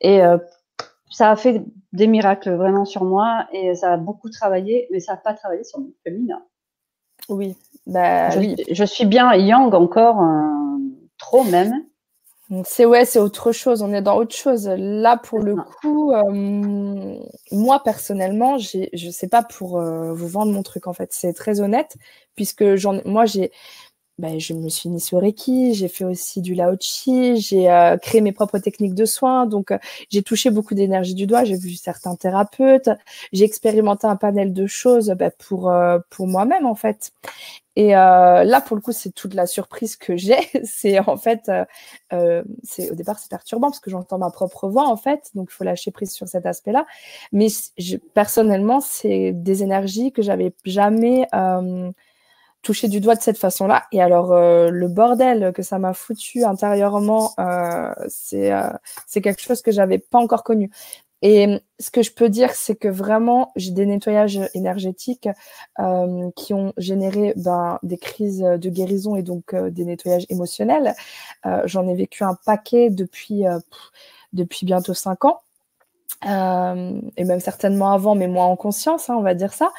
[0.01, 0.37] Et euh,
[1.09, 1.63] ça a fait
[1.95, 5.63] des miracles vraiment sur moi et ça a beaucoup travaillé, mais ça n'a pas travaillé
[5.63, 6.43] sur mon féminin.
[7.29, 7.55] Oui,
[7.87, 8.55] bah, je, oui.
[8.69, 10.77] je suis bien yang encore, euh,
[11.17, 11.73] trop même.
[12.63, 13.81] C'est ouais, c'est autre chose.
[13.81, 14.69] On est dans autre chose.
[14.77, 17.17] Là, pour le coup, euh,
[17.51, 21.11] moi personnellement, je ne sais pas pour euh, vous vendre mon truc en fait.
[21.11, 21.95] C'est très honnête
[22.35, 22.63] puisque
[23.05, 23.51] moi j'ai,
[24.17, 28.21] ben, je me suis initiée au Reiki, j'ai fait aussi du Laochi, j'ai euh, créé
[28.21, 29.73] mes propres techniques de soins, donc
[30.09, 32.89] j'ai touché beaucoup d'énergie du doigt, j'ai vu certains thérapeutes,
[33.33, 35.73] j'ai expérimenté un panel de choses ben, pour
[36.09, 37.11] pour moi-même en fait.
[37.75, 40.37] Et euh, là, pour le coup, c'est toute la surprise que j'ai.
[40.63, 41.65] c'est en fait, euh,
[42.13, 45.49] euh, c'est au départ, c'est perturbant parce que j'entends ma propre voix en fait, donc
[45.51, 46.85] il faut lâcher prise sur cet aspect-là.
[47.33, 47.47] Mais
[47.77, 51.91] je, personnellement, c'est des énergies que j'avais jamais euh,
[52.65, 53.83] touché du doigt de cette façon-là.
[53.91, 58.51] Et alors, euh, le bordel que ça m'a foutu intérieurement, euh, c'est
[59.07, 60.69] c'est quelque chose que j'avais pas encore connu.
[61.27, 65.29] Et ce que je peux dire, c'est que vraiment, j'ai des nettoyages énergétiques
[65.79, 70.93] euh, qui ont généré ben, des crises de guérison et donc euh, des nettoyages émotionnels.
[71.47, 73.57] Euh, J'en ai vécu un paquet depuis, euh,
[74.33, 75.41] depuis bientôt cinq ans.
[76.27, 79.71] Euh, et même certainement avant, mais moins en conscience, hein, on va dire ça.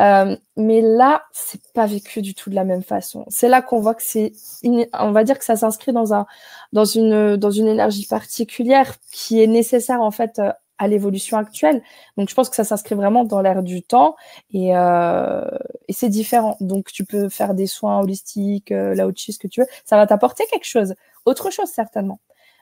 [0.00, 3.24] Euh, mais là, c'est pas vécu du tout de la même façon.
[3.28, 4.32] C'est là qu'on voit que c'est,
[4.64, 6.26] on va dire que ça s'inscrit dans un,
[6.72, 10.40] dans une, dans une énergie particulière qui est nécessaire en fait
[10.78, 11.82] à l'évolution actuelle.
[12.16, 14.16] Donc je pense que ça s'inscrit vraiment dans l'air du temps
[14.52, 15.44] et, euh,
[15.88, 16.56] c'est différent.
[16.60, 20.06] Donc tu peux faire des soins holistiques, euh, laochi, ce que tu veux, ça va
[20.06, 20.94] t'apporter quelque chose,
[21.24, 22.20] autre chose certainement.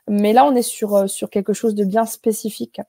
[0.08, 2.80] Mais là, on est sur, euh, sur quelque chose de bien spécifique.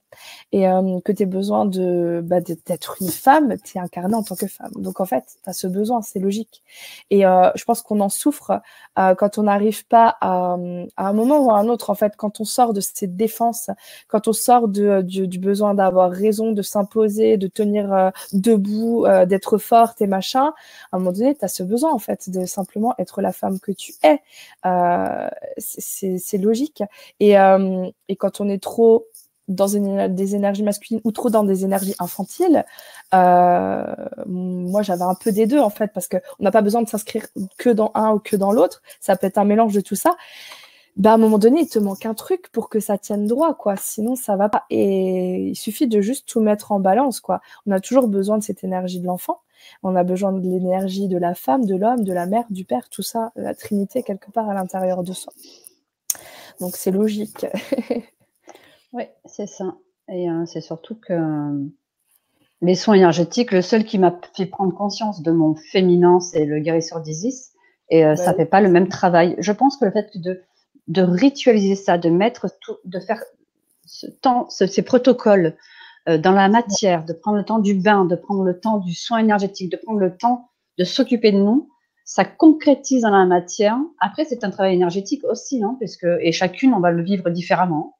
[0.52, 4.22] Et euh, que tu aies besoin de bah, d'être une femme, tu es incarnée en
[4.22, 4.72] tant que femme.
[4.76, 6.62] Donc en fait, tu as ce besoin, c'est logique.
[7.10, 8.60] Et euh, je pense qu'on en souffre
[8.98, 10.56] euh, quand on n'arrive pas à,
[10.96, 13.70] à, un moment ou à un autre, en fait, quand on sort de cette défense,
[14.08, 19.04] quand on sort de, du, du besoin d'avoir raison, de s'imposer, de tenir euh, debout,
[19.06, 20.52] euh, d'être forte et machin,
[20.92, 23.58] à un moment donné, tu as ce besoin, en fait, de simplement être la femme
[23.60, 24.22] que tu es.
[25.58, 26.82] c'est logique.
[27.20, 29.06] Et, euh, et quand on est trop
[29.48, 29.68] dans
[30.08, 32.64] des énergies masculines ou trop dans des énergies infantiles,
[33.12, 33.84] euh,
[34.26, 37.26] moi j'avais un peu des deux en fait, parce qu'on n'a pas besoin de s'inscrire
[37.58, 40.16] que dans un ou que dans l'autre, ça peut être un mélange de tout ça.
[40.96, 43.54] Ben, à un moment donné, il te manque un truc pour que ça tienne droit,
[43.54, 43.74] quoi.
[43.76, 44.64] Sinon, ça va pas.
[44.70, 47.40] Et il suffit de juste tout mettre en balance, quoi.
[47.66, 49.40] On a toujours besoin de cette énergie de l'enfant.
[49.82, 52.88] On a besoin de l'énergie de la femme, de l'homme, de la mère, du père,
[52.90, 55.32] tout ça, la trinité quelque part à l'intérieur de soi.
[56.60, 57.46] Donc c'est logique.
[58.92, 59.74] oui, c'est ça.
[60.08, 61.66] Et euh, c'est surtout que euh,
[62.60, 66.60] les soins énergétiques, le seul qui m'a fait prendre conscience de mon féminin, c'est le
[66.60, 67.52] guérisseur d'Isis.
[67.90, 69.36] Et euh, ça ne fait pas le même travail.
[69.38, 70.42] Je pense que le fait de,
[70.88, 73.22] de ritualiser ça, de mettre tout, de faire
[73.84, 75.56] ce temps, ce, ces protocoles
[76.08, 78.94] euh, dans la matière, de prendre le temps du bain, de prendre le temps du
[78.94, 80.48] soin énergétique, de prendre le temps
[80.78, 81.70] de s'occuper de nous,
[82.04, 83.78] ça concrétise dans la matière.
[83.98, 87.96] Après, c'est un travail énergétique aussi, hein, puisque, et chacune, on va le vivre différemment.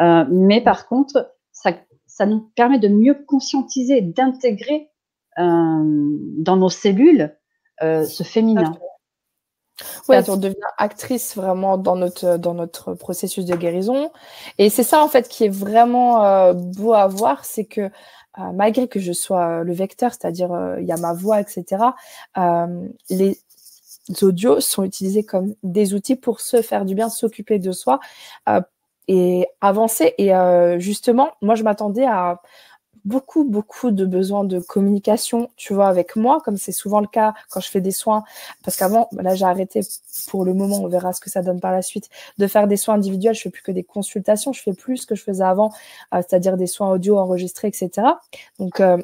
[0.00, 1.72] Euh, mais par contre, ça,
[2.06, 4.90] ça, nous permet de mieux conscientiser, d'intégrer
[5.38, 5.82] euh,
[6.38, 7.34] dans nos cellules
[7.82, 8.78] euh, ce féminin.
[10.10, 14.10] Oui, on devient actrice vraiment dans notre, dans notre processus de guérison.
[14.58, 17.90] Et c'est ça, en fait, qui est vraiment beau à voir, c'est que
[18.38, 21.84] euh, malgré que je sois le vecteur, c'est-à-dire euh, il y a ma voix, etc.,
[22.38, 23.38] euh, les
[24.22, 28.00] audios sont utilisés comme des outils pour se faire du bien, s'occuper de soi
[29.08, 30.14] et avancer.
[30.18, 30.30] Et
[30.78, 32.40] justement, moi, je m'attendais à
[33.04, 37.34] beaucoup, beaucoup de besoins de communication, tu vois, avec moi, comme c'est souvent le cas
[37.50, 38.24] quand je fais des soins.
[38.64, 39.80] Parce qu'avant, bah là, j'ai arrêté
[40.28, 42.76] pour le moment, on verra ce que ça donne par la suite, de faire des
[42.76, 43.34] soins individuels.
[43.34, 45.72] Je fais plus que des consultations, je fais plus ce que je faisais avant,
[46.14, 47.90] euh, c'est-à-dire des soins audio enregistrés, etc.
[48.58, 48.98] Donc, euh,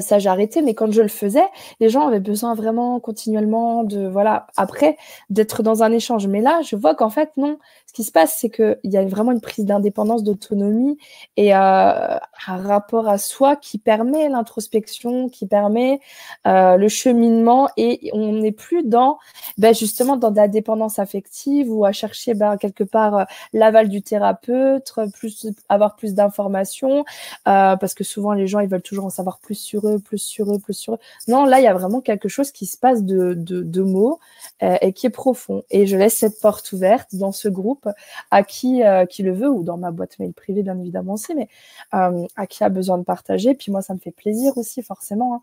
[0.00, 1.44] ça j'ai arrêté mais quand je le faisais
[1.78, 4.96] les gens avaient besoin vraiment continuellement de voilà après
[5.30, 6.26] d'être dans un échange.
[6.26, 7.58] Mais là je vois qu'en fait non.
[7.86, 10.98] Ce qui se passe c'est que il y a vraiment une prise d'indépendance d'autonomie
[11.36, 16.00] et euh, un rapport à soi qui permet l'introspection qui permet
[16.46, 19.18] euh, le cheminement et on n'est plus dans
[19.58, 23.88] ben, justement dans de la dépendance affective ou à chercher ben, quelque part euh, l'aval
[23.88, 27.04] du thérapeute plus avoir plus d'informations
[27.44, 30.52] parce que souvent les gens ils veulent toujours en savoir plus sur eux, plus sur
[30.52, 30.98] eux, plus sur eux.
[31.28, 34.18] Non, là, il y a vraiment quelque chose qui se passe de, mots
[34.62, 35.62] euh, et qui est profond.
[35.70, 37.88] Et je laisse cette porte ouverte dans ce groupe
[38.30, 41.34] à qui, euh, qui le veut, ou dans ma boîte mail privée, bien évidemment aussi,
[41.34, 41.48] mais
[41.94, 43.54] euh, à qui a besoin de partager.
[43.54, 45.40] Puis moi, ça me fait plaisir aussi, forcément.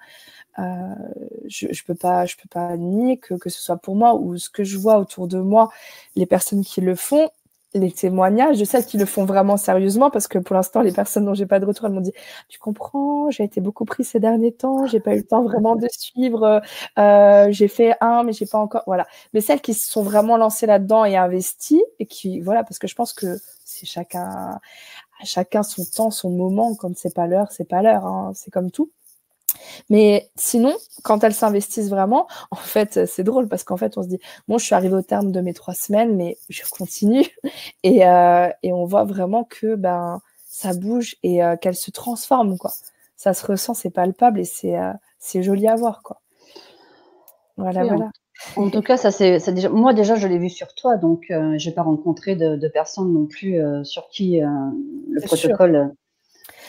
[0.58, 0.96] Hein.
[1.48, 4.50] Je, je peux pas, je peux pas nier que ce soit pour moi ou ce
[4.50, 5.72] que je vois autour de moi,
[6.16, 7.30] les personnes qui le font,
[7.74, 11.26] les témoignages de celles qui le font vraiment sérieusement, parce que pour l'instant, les personnes
[11.26, 12.14] dont j'ai pas de retour, elles m'ont dit,
[12.50, 15.76] tu comprends, j'ai été beaucoup pris ces derniers temps, j'ai pas eu le temps vraiment
[15.76, 16.62] de suivre,
[17.00, 19.08] euh, j'ai fait un, mais j'ai pas encore, voilà.
[19.34, 22.88] Mais celles qui se sont vraiment lancées là-dedans et investies, et qui, voilà, parce que
[22.88, 24.60] je pense que c'est chacun,
[25.24, 28.72] chacun son temps, son moment, quand c'est pas l'heure, c'est pas l'heure, hein, c'est comme
[28.72, 28.92] tout.
[29.90, 34.08] Mais sinon, quand elles s'investissent vraiment, en fait, c'est drôle parce qu'en fait, on se
[34.08, 37.28] dit, bon, je suis arrivée au terme de mes trois semaines, mais je continue.
[37.84, 42.58] Et, euh, et on voit vraiment que ben, ça bouge et euh, qu'elles se transforment,
[42.58, 42.72] quoi.
[43.16, 46.22] Ça se ressent, c'est palpable et c'est euh, c'est joli à voir, quoi.
[47.58, 48.12] Voilà, voilà.
[48.56, 51.54] En, tout cas, ça c'est déjà, moi déjà, je l'ai vu sur toi, donc euh,
[51.58, 55.94] j'ai pas rencontré de, de, personnes non plus sur qui le protocole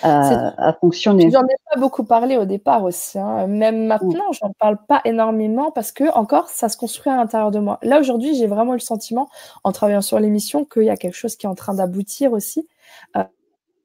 [0.03, 1.31] à, fonctionner.
[1.31, 3.19] J'en ai pas beaucoup parlé au départ aussi.
[3.19, 3.47] Hein.
[3.47, 7.59] Même maintenant, j'en parle pas énormément parce que encore, ça se construit à l'intérieur de
[7.59, 7.79] moi.
[7.83, 9.29] Là aujourd'hui, j'ai vraiment le sentiment,
[9.65, 12.69] en travaillant sur l'émission, qu'il y a quelque chose qui est en train d'aboutir aussi
[13.17, 13.25] euh,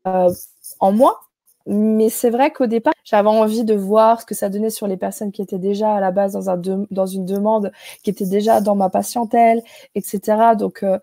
[0.07, 0.29] euh,
[0.79, 1.21] en moi.
[1.69, 4.95] Mais c'est vrai qu'au départ, j'avais envie de voir ce que ça donnait sur les
[4.95, 8.61] personnes qui étaient déjà à la base dans, un dans une demande, qui étaient déjà
[8.61, 9.61] dans ma patientèle,
[9.93, 10.55] etc.
[10.57, 10.97] Donc, euh,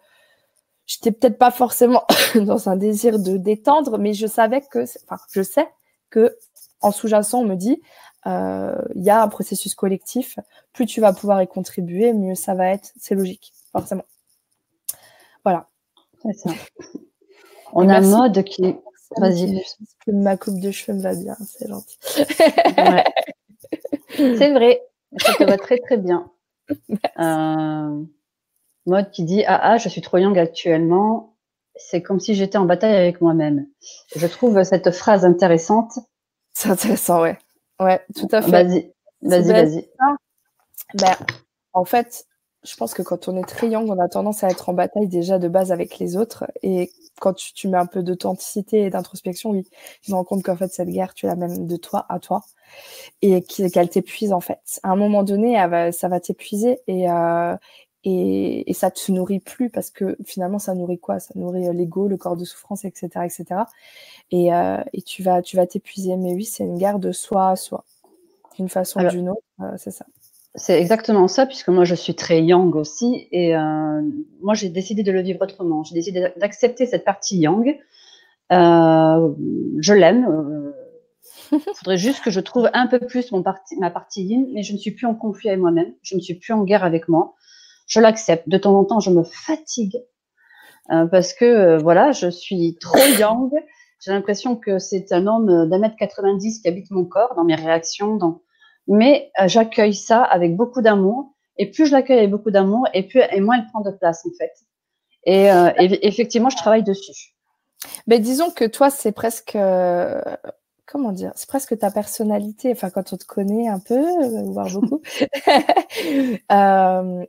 [0.87, 2.05] j'étais peut-être pas forcément
[2.35, 5.69] dans un désir de détendre, mais je savais que, enfin, je sais
[6.11, 6.37] que
[6.81, 7.81] en sous-jacent, on me dit,
[8.27, 10.39] euh, il y a un processus collectif.
[10.73, 12.93] Plus tu vas pouvoir y contribuer, mieux ça va être.
[12.99, 14.05] C'est logique, forcément.
[15.45, 15.69] Voilà.
[16.35, 16.51] Ça.
[17.73, 18.77] On a un mode qui.
[19.19, 19.63] Vas-y.
[20.07, 21.99] Ma coupe de cheveux me va bien, c'est gentil.
[24.17, 24.81] C'est vrai,
[25.17, 26.31] ça te va très très bien.
[27.19, 28.05] Euh,
[28.87, 31.35] Mode qui dit Ah ah, je suis trop young actuellement.
[31.77, 33.67] C'est comme si j'étais en bataille avec moi-même.
[34.15, 35.99] Je trouve cette phrase intéressante.
[36.53, 37.39] C'est intéressant, ouais.
[37.81, 38.51] Ouais, tout à fait.
[38.51, 39.89] Vas-y, vas-y, vas-y.
[40.95, 41.17] Ben,
[41.73, 42.27] en fait,
[42.65, 45.09] je pense que quand on est très young, on a tendance à être en bataille
[45.09, 46.45] déjà de base avec les autres.
[46.63, 49.69] Et quand tu, mets un peu d'authenticité et d'introspection, oui,
[50.03, 52.43] tu te rends compte qu'en fait, cette guerre, tu la même de toi à toi.
[53.23, 54.81] Et qu'elle t'épuise, en fait.
[54.83, 55.57] À un moment donné,
[55.93, 56.81] ça va t'épuiser.
[56.87, 57.55] Et, euh,
[58.05, 61.21] et, et, ça te nourrit plus parce que finalement ça nourrit quoi?
[61.21, 63.63] Ça nourrit euh, l'ego, le corps de souffrance, etc., etc.
[64.31, 66.17] Et, euh, et tu vas, tu vas t'épuiser.
[66.17, 67.85] Mais oui, c'est une guerre de soi à soi,
[68.57, 70.05] d'une façon ou d'une autre, euh, c'est ça.
[70.57, 74.01] C'est exactement ça, puisque moi je suis très yang aussi, et euh,
[74.41, 75.83] moi j'ai décidé de le vivre autrement.
[75.83, 77.77] J'ai décidé d'accepter cette partie yang.
[78.51, 80.73] Je l'aime.
[81.51, 84.63] Il faudrait juste que je trouve un peu plus mon parti, ma partie yin, mais
[84.63, 85.93] je ne suis plus en conflit avec moi-même.
[86.03, 87.35] Je ne suis plus en guerre avec moi
[87.87, 88.49] je l'accepte.
[88.49, 89.99] De temps en temps, je me fatigue
[90.91, 93.51] euh, parce que euh, voilà, je suis trop young.
[94.01, 97.55] J'ai l'impression que c'est un homme d'un mètre 90 qui habite mon corps, dans mes
[97.55, 98.43] réactions, dans...
[98.87, 101.35] mais euh, j'accueille ça avec beaucoup d'amour.
[101.57, 104.27] Et plus je l'accueille avec beaucoup d'amour, et plus et moins elle prend de place
[104.27, 104.53] en fait.
[105.27, 105.49] Et,
[106.07, 107.33] effectivement, je travaille dessus.
[108.07, 109.57] Mais disons que toi, c'est presque
[110.87, 112.73] comment dire, c'est presque ta personnalité.
[112.73, 114.05] Enfin, quand on te connaît un peu,
[114.45, 115.01] voire beaucoup,
[116.53, 117.25] euh,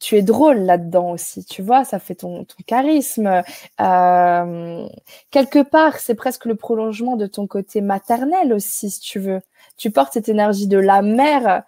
[0.00, 3.42] tu es drôle là-dedans aussi, tu vois, ça fait ton, charisme.
[3.80, 4.88] Euh,
[5.30, 9.40] quelque part, c'est presque le prolongement de ton côté maternel aussi, si tu veux.
[9.76, 11.62] Tu portes cette énergie de la mère,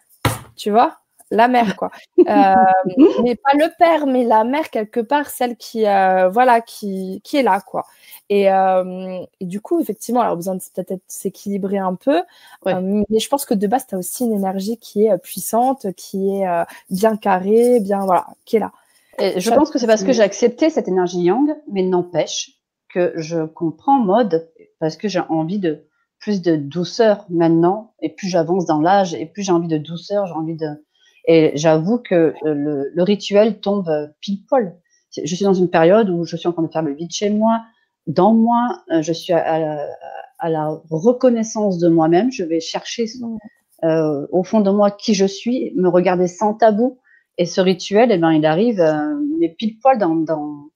[0.56, 0.98] tu vois,
[1.30, 1.90] la mère quoi.
[2.18, 2.24] Euh,
[3.22, 7.36] mais pas le père, mais la mère quelque part, celle qui, euh, voilà, qui, qui
[7.36, 7.84] est là quoi.
[8.28, 12.22] Et, euh, et, du coup, effectivement, alors besoin de peut-être s'équilibrer un peu.
[12.64, 16.30] Mais je pense que de base, tu as aussi une énergie qui est puissante, qui
[16.30, 18.72] est bien carrée, bien voilà, qui est là.
[19.18, 22.56] Et je pense que c'est parce que j'ai accepté cette énergie yang, mais n'empêche
[22.92, 25.86] que je comprends mode parce que j'ai envie de
[26.18, 27.94] plus de douceur maintenant.
[28.02, 30.66] Et plus j'avance dans l'âge, et plus j'ai envie de douceur, j'ai envie de.
[31.26, 34.76] Et j'avoue que le, le, rituel tombe pile poil.
[35.16, 37.30] Je suis dans une période où je suis en train de faire le vide chez
[37.30, 37.62] moi
[38.06, 39.88] dans moi, euh, je suis à,
[40.48, 42.30] la, reconnaissance de moi-même.
[42.30, 43.06] Je vais chercher
[43.84, 46.98] euh, au fond de moi qui je suis, me regarder sans tabou.
[47.38, 50.70] Et ce rituel, eh ben, il arrive euh, mais pile poil dans, dans,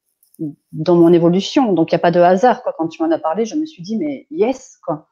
[0.72, 1.72] dans mon évolution.
[1.72, 2.62] Donc il n'y a pas de hasard.
[2.62, 2.74] Quoi.
[2.76, 5.08] Quand tu m'en as parlé, je me suis dit mais yes quoi.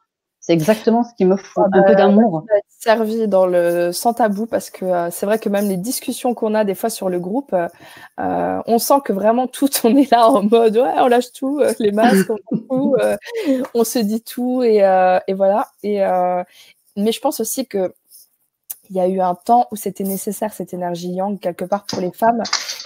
[0.49, 2.43] C'est exactement ce qui me faut, ah un peu bah, d'amour.
[2.69, 6.55] servi dans le sans tabou parce que euh, c'est vrai que même les discussions qu'on
[6.55, 7.67] a des fois sur le groupe, euh,
[8.19, 11.61] euh on sent que vraiment tout, on est là en mode ouais, on lâche tout,
[11.77, 12.95] les masques, on, tout,
[13.75, 14.77] on se dit tout et,
[15.27, 15.67] et voilà.
[15.83, 15.99] Et
[16.95, 17.93] mais je pense aussi que
[18.89, 22.01] il y a eu un temps où c'était nécessaire cette énergie yang quelque part pour
[22.01, 22.41] les femmes.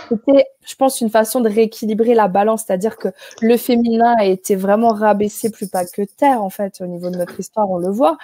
[0.09, 3.09] C'était je pense, une façon de rééquilibrer la balance, c'est-à-dire que
[3.41, 7.17] le féminin a été vraiment rabaissé plus pas que terre, en fait, au niveau de
[7.17, 8.17] notre histoire, on le voit.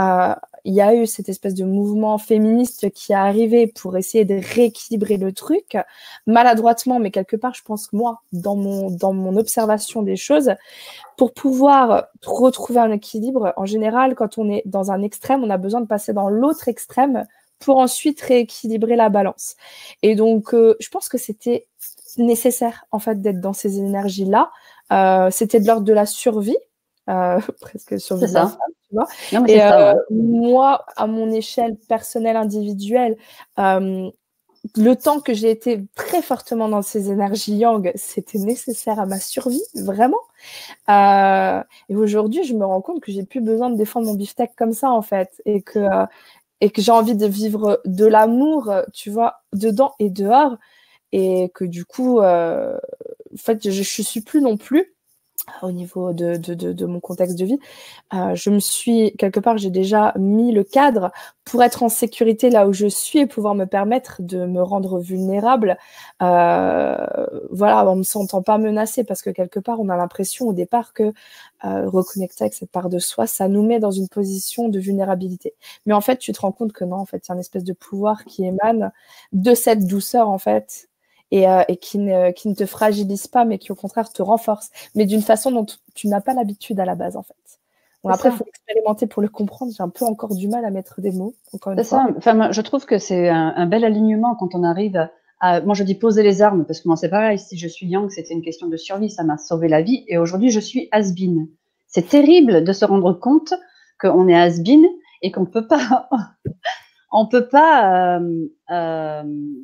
[0.00, 0.34] Euh,
[0.64, 4.40] il y a eu cette espèce de mouvement féministe qui est arrivé pour essayer de
[4.54, 5.76] rééquilibrer le truc,
[6.26, 10.52] maladroitement, mais quelque part, je pense moi, dans mon, dans mon observation des choses,
[11.16, 15.58] pour pouvoir retrouver un équilibre, en général, quand on est dans un extrême, on a
[15.58, 17.24] besoin de passer dans l'autre extrême
[17.58, 19.56] pour ensuite rééquilibrer la balance.
[20.02, 21.66] Et donc, euh, je pense que c'était
[22.18, 24.50] nécessaire, en fait, d'être dans ces énergies-là.
[24.92, 26.56] Euh, c'était de l'ordre de la survie,
[27.08, 28.16] euh, presque ça.
[28.18, 29.06] tu vois.
[29.48, 29.60] Et
[30.10, 33.16] moi, à mon échelle personnelle, individuelle,
[34.76, 39.18] le temps que j'ai été très fortement dans ces énergies yang, c'était nécessaire à ma
[39.18, 40.20] survie, vraiment.
[40.88, 44.72] et aujourd'hui, je me rends compte que j'ai plus besoin de défendre mon beefsteak comme
[44.72, 45.80] ça, en fait, et que
[46.62, 50.58] et que j'ai envie de vivre de l'amour, tu vois, dedans et dehors,
[51.10, 52.78] et que du coup, euh,
[53.34, 54.94] en fait, je, je suis plus non plus
[55.62, 57.58] au niveau de, de, de, mon contexte de vie,
[58.14, 61.10] euh, je me suis, quelque part, j'ai déjà mis le cadre
[61.44, 65.00] pour être en sécurité là où je suis et pouvoir me permettre de me rendre
[65.00, 65.76] vulnérable,
[66.22, 66.96] euh,
[67.50, 70.92] voilà, en me sentant pas menacée, parce que quelque part, on a l'impression au départ
[70.92, 71.12] que
[71.64, 75.54] euh, reconnecter avec cette part de soi, ça nous met dans une position de vulnérabilité.
[75.86, 77.40] Mais en fait, tu te rends compte que non, en fait, il y a une
[77.40, 78.92] espèce de pouvoir qui émane
[79.32, 80.88] de cette douceur, en fait,
[81.32, 84.22] et, euh, et qui, ne, qui ne te fragilise pas, mais qui au contraire te
[84.22, 87.34] renforce, mais d'une façon dont tu n'as pas l'habitude à la base, en fait.
[88.04, 89.72] Bon, après, il faut expérimenter pour le comprendre.
[89.74, 91.34] J'ai un peu encore du mal à mettre des mots.
[91.76, 92.06] C'est ça.
[92.16, 95.08] Enfin, je trouve que c'est un, bel alignement quand on arrive
[95.40, 97.38] à, moi, je dis poser les armes parce que moi, c'est pareil.
[97.38, 99.08] Si je suis Yang, c'était une question de survie.
[99.08, 100.04] Ça m'a sauvé la vie.
[100.08, 101.46] Et aujourd'hui, je suis has-been.
[101.86, 103.54] C'est terrible de se rendre compte
[104.00, 104.84] qu'on est has-been
[105.22, 106.08] et qu'on ne peut pas
[107.12, 109.22] on peut pas euh, euh,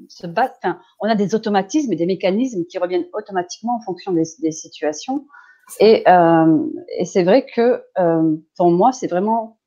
[0.08, 0.54] se battre.
[0.62, 5.26] Enfin, on a des automatismes et des mécanismes qui reviennent automatiquement en fonction des, situations.
[5.80, 6.66] Et, euh,
[6.98, 7.82] et c'est vrai que
[8.56, 9.58] pour moi, c'est vraiment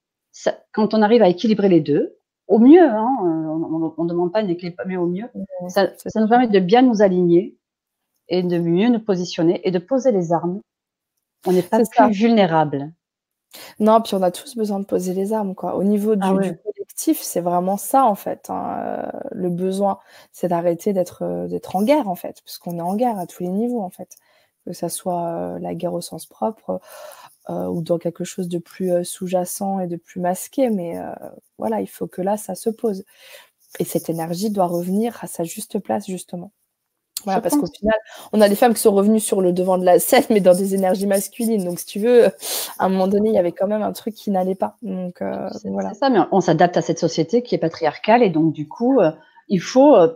[0.72, 2.18] quand on arrive à équilibrer les deux,
[2.48, 5.30] au mieux, hein, on ne demande pas une équilibre, mais au mieux,
[5.68, 7.58] ça, ça, nous permet de bien nous aligner
[8.30, 10.62] et de mieux nous positionner et de poser les armes.
[11.46, 12.92] On n'est pas plus vulnérable.
[13.80, 15.76] Non, puis on a tous besoin de poser les armes, quoi.
[15.76, 16.34] Au niveau du, ah
[17.24, 18.50] c'est vraiment ça, en fait.
[18.50, 20.00] Hein, euh, le besoin,
[20.32, 23.28] c'est d'arrêter d'être euh, d'être en guerre, en fait, parce qu'on est en guerre à
[23.28, 24.18] tous les niveaux, en fait.
[24.66, 26.80] Que ça soit euh, la guerre au sens propre
[27.50, 30.96] ou dans quelque chose de plus sous-jacent et de plus masqué, mais
[31.58, 33.04] voilà, il faut que là, ça se pose.
[33.80, 36.54] Et cette énergie doit revenir à sa juste place, justement.
[37.24, 37.96] Voilà, parce qu'au final,
[38.34, 40.54] on a des femmes qui sont revenues sur le devant de la scène, mais dans
[40.54, 41.64] des énergies masculines.
[41.64, 44.16] Donc, si tu veux, à un moment donné, il y avait quand même un truc
[44.16, 44.76] qui n'allait pas.
[44.82, 45.94] Donc, euh, voilà.
[45.94, 49.00] C'est ça, mais on s'adapte à cette société qui est patriarcale, et donc, du coup,
[49.00, 49.12] euh,
[49.48, 50.10] il faut euh,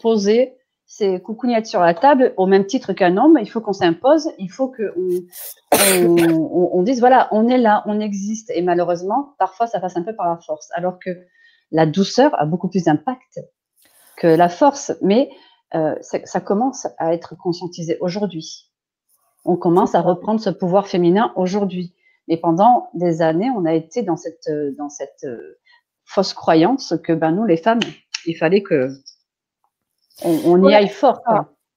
[0.00, 0.54] poser
[0.86, 3.38] ses coucougnettes sur la table au même titre qu'un homme.
[3.40, 5.22] Il faut qu'on s'impose, il faut qu'on
[5.72, 8.50] on, on, dise, voilà, on est là, on existe.
[8.54, 11.10] Et malheureusement, parfois, ça passe un peu par la force, alors que
[11.70, 13.40] la douceur a beaucoup plus d'impact
[14.16, 14.92] que la force.
[15.00, 15.30] Mais
[15.74, 18.70] euh, ça, commence à être conscientisé aujourd'hui.
[19.44, 21.94] On commence à reprendre ce pouvoir féminin aujourd'hui.
[22.28, 24.48] Mais pendant des années, on a été dans cette,
[24.78, 25.58] dans cette euh,
[26.04, 27.80] fausse croyance que ben, nous, les femmes,
[28.26, 28.90] il fallait que
[30.24, 31.20] on, y aille fort.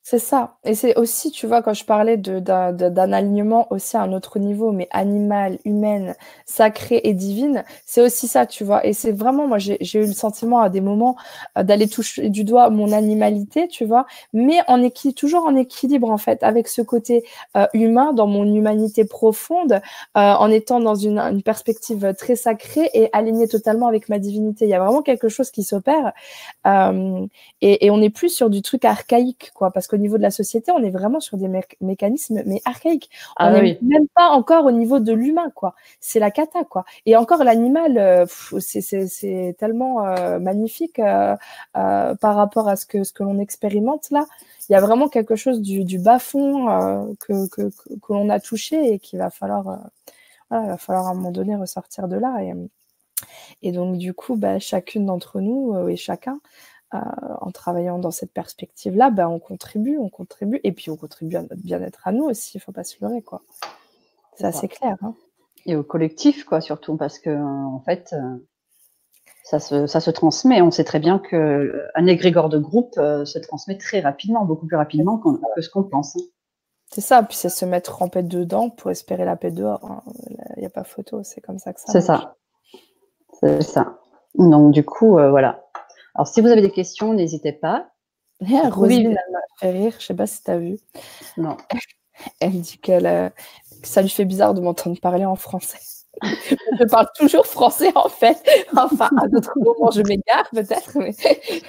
[0.07, 0.57] C'est ça.
[0.63, 4.71] Et c'est aussi, tu vois, quand je parlais d'un alignement aussi à un autre niveau,
[4.71, 8.85] mais animal, humaine, sacré et divine, c'est aussi ça, tu vois.
[8.85, 11.15] Et c'est vraiment, moi, j'ai eu le sentiment à des moments
[11.57, 16.11] euh, d'aller toucher du doigt mon animalité, tu vois, mais en équilibre, toujours en équilibre,
[16.11, 17.23] en fait, avec ce côté
[17.57, 19.79] euh, humain, dans mon humanité profonde, euh,
[20.19, 24.65] en étant dans une, perspective très sacrée et alignée totalement avec ma divinité.
[24.65, 26.13] Il y a vraiment quelque chose qui s'opère.
[27.61, 30.21] Et, et, on n'est plus sur du truc archaïque, quoi, parce que au niveau de
[30.21, 31.49] la société, on est vraiment sur des
[31.81, 33.09] mécanismes mais archaïques.
[33.39, 35.75] on n'est ah même pas encore au niveau de l'humain, quoi.
[35.99, 36.85] C'est la cata, quoi.
[37.05, 38.25] Et encore l'animal, euh,
[38.59, 41.35] c'est tellement euh, magnifique euh,
[41.73, 44.25] par rapport à ce que ce que l'on expérimente là.
[44.69, 48.93] Il y a vraiment quelque chose du, bas fond que, que, que, l'on a touché
[48.93, 49.79] et qu'il va falloir,
[50.51, 52.37] il va falloir à un moment donné ressortir de là.
[52.41, 52.53] Et,
[53.61, 56.39] et donc du coup, bah, chacune d'entre nous et chacun
[56.91, 61.41] en travaillant dans cette perspective-là, ben, on contribue, on contribue, et puis on contribue à
[61.41, 63.41] notre bien-être à nous aussi, il ne faut pas se leurrer, quoi.
[64.36, 64.97] C'est assez clair.
[65.01, 65.13] Hein.
[65.65, 68.38] Et au collectif, quoi, surtout, parce que en fait, euh,
[69.43, 70.61] ça se, ça se transmet.
[70.61, 74.77] On sait très bien qu'un égrégore de groupe euh, se transmet très rapidement, beaucoup plus
[74.77, 76.15] rapidement que ce qu'on pense.
[76.15, 76.21] Hein.
[76.91, 79.83] C'est ça, puis c'est se mettre en paix dedans pour espérer la paix dehors.
[79.86, 80.03] Hein.
[80.55, 82.36] Il n'y a pas photo, c'est comme ça que ça C'est ça.
[83.39, 83.99] C'est ça.
[84.36, 85.64] Donc, du coup, euh, voilà.
[86.16, 87.89] Alors, si vous avez des questions, n'hésitez pas.
[88.41, 90.78] Rosine, elle m'a fait rire, je sais pas si tu as vu.
[91.38, 91.57] Non.
[92.39, 93.32] Elle dit qu'elle,
[93.82, 95.80] que ça lui fait bizarre de m'entendre parler en français.
[96.24, 98.41] je parle toujours français en fait.
[98.78, 101.13] Enfin, à d'autres moments, je m'égare peut-être, mais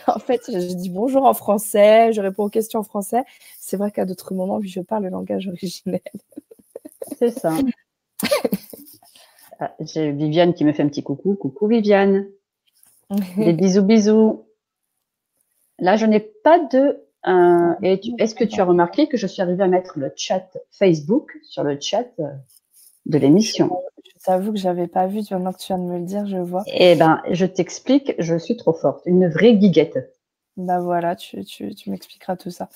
[0.06, 3.24] en fait, je dis bonjour en français, je réponds aux questions en français.
[3.58, 6.00] C'est vrai qu'à d'autres moments, je parle le langage originel.
[7.18, 7.54] C'est ça.
[9.58, 11.34] Ah, j'ai Viviane qui me fait un petit coucou.
[11.34, 12.26] Coucou Viviane.
[13.10, 14.46] Des bisous, bisous.
[15.78, 17.02] Là, je n'ai pas de.
[17.26, 17.74] Euh,
[18.18, 21.64] Est-ce que tu as remarqué que je suis arrivée à mettre le chat Facebook sur
[21.64, 22.28] le chat euh,
[23.06, 23.82] de l'émission?
[24.04, 25.20] Je t'avoue que j'avais pas vu.
[25.30, 26.62] Maintenant que tu viens de me le dire, je vois.
[26.66, 28.14] Eh ben, je t'explique.
[28.18, 29.02] Je suis trop forte.
[29.06, 30.12] Une vraie guiguette.
[30.56, 32.68] Bah voilà, tu, tu, tu m'expliqueras tout ça.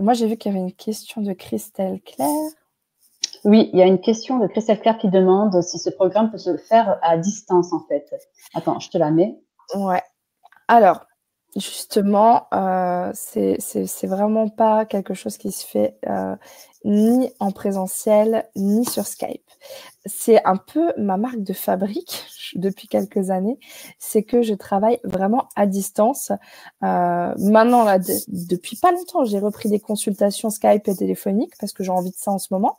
[0.00, 2.28] Moi, j'ai vu qu'il y avait une question de Christelle Claire.
[3.44, 6.38] Oui, il y a une question de Christelle Claire qui demande si ce programme peut
[6.38, 8.08] se faire à distance, en fait.
[8.54, 9.38] Attends, je te la mets.
[9.72, 10.02] Ouais.
[10.68, 11.06] Alors,
[11.56, 16.36] justement, euh, c'est vraiment pas quelque chose qui se fait euh,
[16.84, 19.42] ni en présentiel, ni sur Skype.
[20.06, 22.24] C'est un peu ma marque de fabrique
[22.54, 23.58] depuis quelques années,
[23.98, 26.30] c'est que je travaille vraiment à distance.
[26.82, 27.98] Euh, maintenant, là,
[28.28, 32.16] depuis pas longtemps, j'ai repris des consultations Skype et téléphoniques parce que j'ai envie de
[32.16, 32.78] ça en ce moment.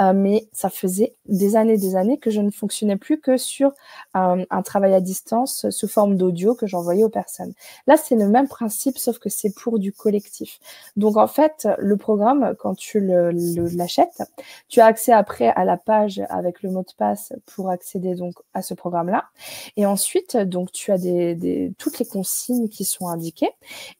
[0.00, 3.72] Euh, mais ça faisait des années, des années que je ne fonctionnais plus que sur
[4.16, 7.52] euh, un travail à distance sous forme d'audio que j'envoyais aux personnes.
[7.86, 10.58] Là, c'est le même principe, sauf que c'est pour du collectif.
[10.96, 13.30] Donc, en fait, le programme, quand tu le
[13.76, 14.22] l'achètes.
[14.68, 18.34] Tu as accès après à la page avec le mot de passe pour accéder donc
[18.52, 19.24] à ce programme-là.
[19.76, 23.50] Et ensuite, donc tu as des, toutes les consignes qui sont indiquées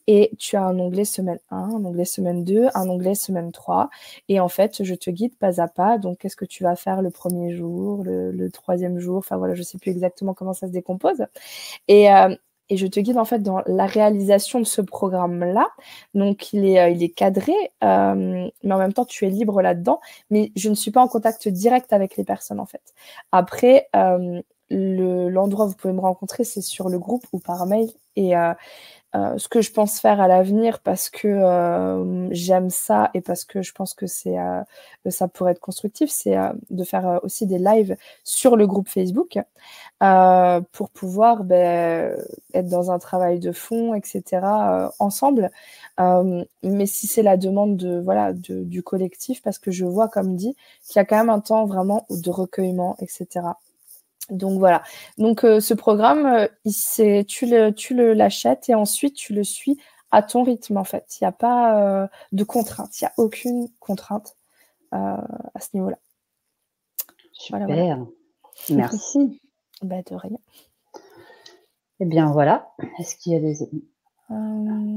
[0.07, 3.91] et tu as un onglet semaine 1, un onglet semaine 2, un onglet semaine 3.
[4.29, 5.99] Et en fait, je te guide pas à pas.
[5.99, 9.19] Donc, qu'est-ce que tu vas faire le premier jour, le, troisième jour?
[9.19, 11.27] Enfin voilà, je sais plus exactement comment ça se décompose.
[11.89, 12.35] Et, euh,
[12.71, 15.69] et je te guide en fait dans la réalisation de ce programme-là.
[16.15, 17.53] Donc il est, euh, il est cadré,
[17.83, 20.01] euh, mais en même temps tu es libre là-dedans.
[20.31, 22.95] Mais je ne suis pas en contact direct avec les personnes en fait.
[23.33, 24.41] Après, euh,
[24.71, 27.91] l'endroit où vous pouvez me rencontrer, c'est sur le groupe ou par mail.
[28.17, 28.33] Et,
[29.15, 33.45] euh, ce que je pense faire à l'avenir parce que euh, j'aime ça et parce
[33.45, 34.61] que je pense que c'est euh,
[35.09, 36.37] ça pourrait être constructif, c'est
[36.71, 39.39] de faire aussi des lives sur le groupe Facebook
[40.73, 42.17] pour pouvoir ben,
[42.53, 44.43] être dans un travail de fond, etc.
[44.99, 45.51] ensemble.
[45.99, 50.57] mais si c'est la demande de voilà du collectif, parce que je vois, comme dit,
[50.87, 53.47] qu'il y a quand même un temps vraiment de recueillement, etc.
[54.31, 54.83] Donc voilà.
[55.19, 59.79] Donc euh, ce programme, euh, tu le, tu le l'achètes et ensuite tu le suis
[60.11, 61.17] à ton rythme en fait.
[61.21, 64.37] Il n'y a pas euh, de contrainte, il n'y a aucune contrainte
[64.93, 65.99] à ce niveau-là.
[67.33, 67.99] Super.
[68.71, 69.41] Merci.
[69.83, 70.39] bah, de rien.
[71.99, 72.71] Eh bien voilà.
[73.01, 73.69] Est-ce qu'il y a des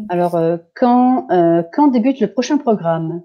[0.10, 0.40] Alors
[0.76, 1.28] quand
[1.74, 3.24] quand débute le prochain programme?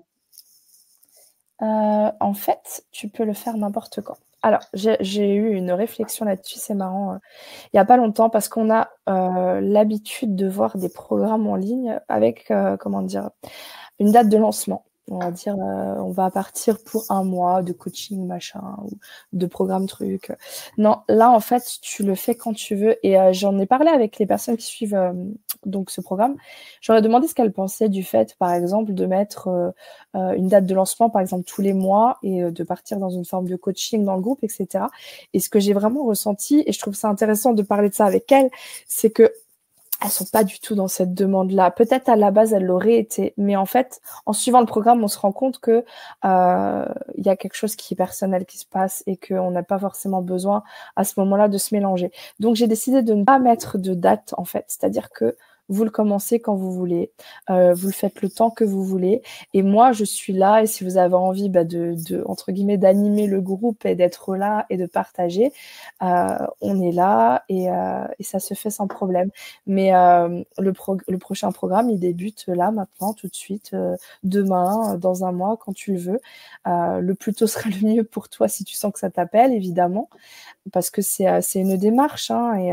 [1.61, 4.17] En fait, tu peux le faire n'importe quand.
[4.43, 7.19] Alors, j'ai eu une réflexion là-dessus, c'est marrant, euh,
[7.67, 11.55] il n'y a pas longtemps, parce qu'on a euh, l'habitude de voir des programmes en
[11.55, 13.31] ligne avec, euh, comment dire,
[14.01, 17.73] une date de lancement on va dire, euh, on va partir pour un mois de
[17.73, 18.91] coaching, machin, ou
[19.33, 20.33] de programme truc.
[20.79, 22.97] Non, là, en fait, tu le fais quand tu veux.
[23.05, 25.13] Et euh, j'en ai parlé avec les personnes qui suivent euh,
[25.67, 26.37] donc ce programme.
[26.81, 29.73] J'aurais demandé ce qu'elles pensaient du fait, par exemple, de mettre
[30.15, 33.49] une date de lancement, par exemple, tous les mois et de partir dans une forme
[33.49, 34.87] de coaching dans le groupe, etc.
[35.33, 38.07] Et ce que j'ai vraiment ressenti, et je trouve ça intéressant de parler de ça
[38.07, 38.51] avec elles,
[38.87, 39.33] c'est que
[40.03, 41.71] elles sont pas du tout dans cette demande-là.
[41.71, 45.09] Peut-être à la base elles l'auraient été, mais en fait, en suivant le programme, on
[45.09, 45.85] se rend compte que
[46.25, 46.85] euh,
[47.17, 49.79] il y a quelque chose qui est personnel qui se passe et qu'on n'a pas
[49.79, 50.63] forcément besoin
[50.97, 52.11] à ce moment-là de se mélanger.
[52.41, 55.37] Donc j'ai décidé de ne pas mettre de date en fait, c'est-à-dire que
[55.69, 57.13] vous le commencez quand vous voulez,
[57.51, 59.23] euh, vous le faites le temps que vous voulez.
[59.55, 60.63] Et moi, je suis là.
[60.63, 64.37] Et si vous avez envie bah, de, de, entre guillemets, d'animer le groupe et d'être
[64.37, 65.53] là et de partager,
[66.03, 69.31] euh, on est là et, euh, et, ça se fait sans problème.
[69.67, 70.73] Mais euh, le,
[71.09, 75.57] le prochain programme, il débute là, maintenant, tout de suite, euh, demain, dans un mois,
[75.59, 76.21] quand tu le veux.
[76.67, 79.53] Euh, le plus tôt sera le mieux pour toi si tu sens que ça t'appelle,
[79.53, 80.09] évidemment,
[80.73, 82.31] parce que c'est une démarche.
[82.31, 82.73] Hein, et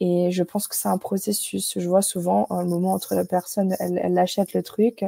[0.00, 1.78] et je pense que c'est un processus.
[1.78, 5.04] Je vois souvent un moment entre la personne, elle, achète le truc,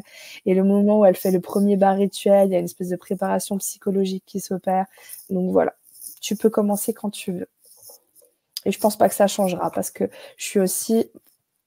[0.47, 2.89] et le moment où elle fait le premier bar rituel, il y a une espèce
[2.89, 4.87] de préparation psychologique qui s'opère.
[5.31, 5.75] Donc voilà,
[6.21, 7.49] tu peux commencer quand tu veux.
[8.65, 11.11] Et je pense pas que ça changera parce que je suis aussi,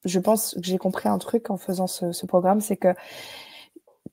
[0.04, 2.94] je pense que j'ai compris un truc en faisant ce programme, c'est que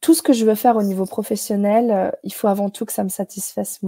[0.01, 2.93] tout ce que je veux faire au niveau professionnel, euh, il faut avant tout que
[2.93, 3.81] ça me satisfasse,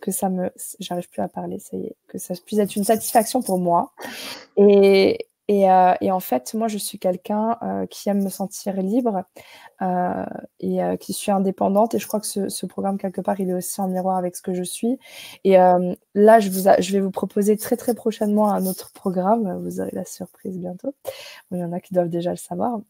[0.00, 0.50] que ça me,
[0.80, 3.92] j'arrive plus à parler, ça y est, que ça puisse être une satisfaction pour moi.
[4.56, 8.82] Et, Et, euh, et, en fait, moi, je suis quelqu'un euh, qui aime me sentir
[8.82, 9.22] libre
[9.80, 10.26] euh,
[10.58, 11.94] et euh, qui suis indépendante.
[11.94, 14.34] Et je crois que ce, ce, programme, quelque part, il est aussi en miroir avec
[14.34, 14.98] ce que je suis.
[15.44, 19.62] Et là, je, vous je vais vous proposer très, très prochainement un autre programme.
[19.62, 20.94] Vous aurez la surprise bientôt.
[21.52, 22.80] Il y en a qui doivent déjà le savoir.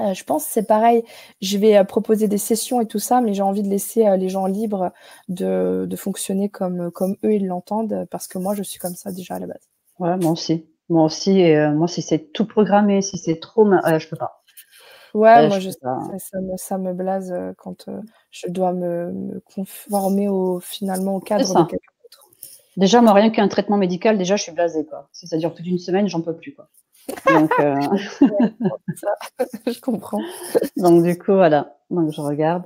[0.00, 1.02] Euh, je pense c'est pareil.
[1.40, 4.16] Je vais euh, proposer des sessions et tout ça, mais j'ai envie de laisser euh,
[4.16, 4.92] les gens libres
[5.28, 9.12] de, de fonctionner comme, comme eux ils l'entendent, parce que moi je suis comme ça
[9.12, 9.70] déjà à la base.
[9.98, 10.66] Ouais, moi aussi.
[10.88, 11.52] Moi aussi.
[11.74, 14.42] Moi, si c'est tout programmé, si c'est trop, je peux pas.
[15.14, 15.78] Ouais, moi je, sais,
[16.18, 17.88] ça, me, ça me blase quand
[18.30, 22.28] je dois me, me, conformer au finalement au cadre de quelqu'un d'autre.
[22.76, 25.08] Déjà, moi rien qu'un traitement médical, déjà je suis blasée quoi.
[25.12, 26.68] Si ça dure toute une semaine, j'en peux plus quoi.
[27.08, 27.76] Donc, euh...
[29.66, 30.20] je comprends.
[30.76, 31.76] Donc, du coup, voilà.
[31.90, 32.64] Donc, je regarde.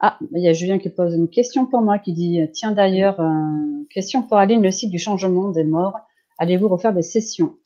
[0.00, 3.20] Ah, il y a Julien qui pose une question pour moi qui dit Tiens, d'ailleurs,
[3.20, 5.98] euh, question pour Aline, le site du changement des morts.
[6.38, 7.56] Allez-vous refaire des sessions?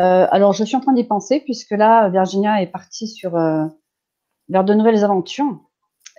[0.00, 3.32] Euh, Alors, je suis en train d'y penser puisque là, Virginia est partie sur
[4.48, 5.60] vers de nouvelles aventures.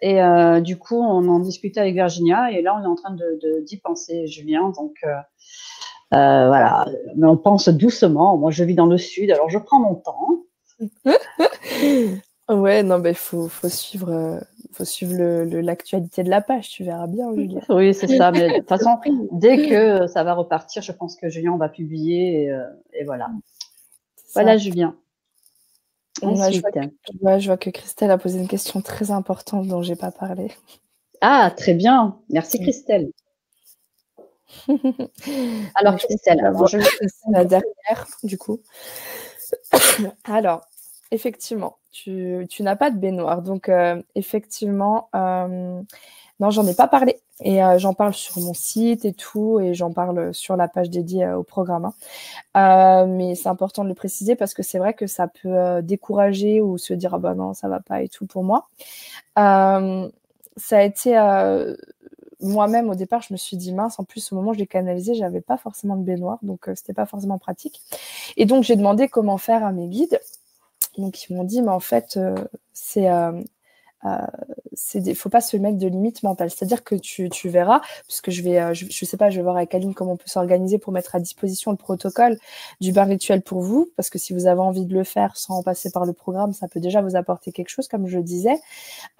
[0.01, 0.19] Et
[0.61, 3.77] du coup, on en discutait avec Virginia et là, on est en train de d'y
[3.77, 4.69] penser, Julien.
[4.69, 4.95] Donc,
[6.13, 8.37] euh, euh, voilà, mais on pense doucement.
[8.37, 10.43] Moi, je vis dans le sud, alors je prends mon temps.
[12.49, 14.39] ouais, non, mais il faut, faut, suivre,
[14.71, 15.17] faut suivre
[15.61, 17.61] l'actualité de la page, tu verras bien, Julien.
[17.69, 18.31] Oui, c'est ça.
[18.31, 18.97] Mais de toute façon,
[19.31, 23.29] dès que ça va repartir, je pense que Julien va publier et, euh, et voilà.
[24.33, 24.95] Voilà, Julien.
[26.21, 29.81] Ouais, je, vois que, je, vois que, Christelle a posé une question très importante dont
[29.81, 30.51] j'ai pas parlé.
[31.21, 32.17] Ah, très bien.
[32.29, 33.11] Merci, Christelle.
[35.75, 36.77] Alors, Christelle, avant, je
[37.31, 38.59] la dernière, du coup.
[40.25, 40.61] Alors,
[41.11, 43.41] effectivement, tu, tu n'as pas de baignoire.
[43.41, 45.81] Donc, euh, effectivement, euh,
[46.39, 47.19] non, j'en ai pas parlé.
[47.41, 50.89] Et euh, j'en parle sur mon site et tout, et j'en parle sur la page
[50.89, 51.89] dédiée au programme.
[52.53, 53.05] Hein.
[53.07, 56.77] Mais c'est important de le préciser parce que c'est vrai que ça peut décourager ou
[56.77, 58.67] se dire ah bah non ça va pas et tout pour moi.
[59.37, 61.15] ça a été
[62.41, 63.99] moi-même, au départ, je me suis dit mince.
[63.99, 66.73] En plus, au moment où je l'ai canalisé, j'avais pas forcément de baignoire, donc euh,
[66.75, 67.81] c'était pas forcément pratique.
[68.37, 70.19] Et donc, j'ai demandé comment faire à mes guides.
[70.97, 72.35] Donc, ils m'ont dit, mais en fait, euh,
[74.73, 76.49] c'est euh, il ne faut pas se mettre de limites mentales.
[76.49, 79.43] C'est-à-dire que tu, tu, verras, puisque je vais, euh, je, je, sais pas, je vais
[79.43, 82.37] voir avec Aline comment on peut s'organiser pour mettre à disposition le protocole
[82.79, 85.61] du bain rituel pour vous, parce que si vous avez envie de le faire sans
[85.63, 88.57] passer par le programme, ça peut déjà vous apporter quelque chose, comme je disais.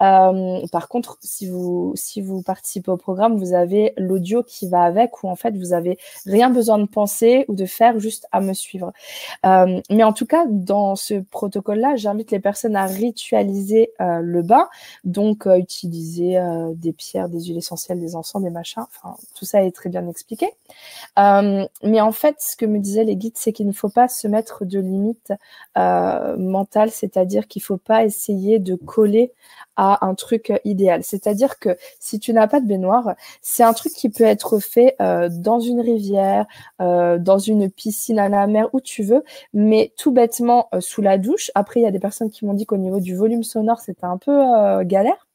[0.02, 4.82] Euh, par contre, si vous, si vous participez au programme, vous avez l'audio qui va
[4.82, 8.40] avec, où en fait vous avez rien besoin de penser ou de faire, juste à
[8.40, 8.92] me suivre.
[9.44, 14.42] Euh, mais en tout cas, dans ce protocole-là, j'invite les personnes à ritualiser euh, le
[14.42, 14.69] bain
[15.04, 18.82] donc euh, utiliser euh, des pierres, des huiles essentielles, des encens, des machins.
[18.82, 20.48] Enfin, tout ça est très bien expliqué.
[21.18, 24.08] Euh, mais en fait, ce que me disaient les guides, c'est qu'il ne faut pas
[24.08, 25.32] se mettre de limites
[25.76, 29.32] mentales, c'est-à-dire qu'il ne faut pas essayer de coller
[29.80, 31.02] un truc idéal.
[31.04, 34.96] C'est-à-dire que si tu n'as pas de baignoire, c'est un truc qui peut être fait
[35.00, 36.46] euh, dans une rivière,
[36.80, 39.24] euh, dans une piscine à la mer, où tu veux,
[39.54, 41.50] mais tout bêtement euh, sous la douche.
[41.54, 44.04] Après, il y a des personnes qui m'ont dit qu'au niveau du volume sonore, c'était
[44.04, 44.30] un peu
[44.84, 45.26] galère.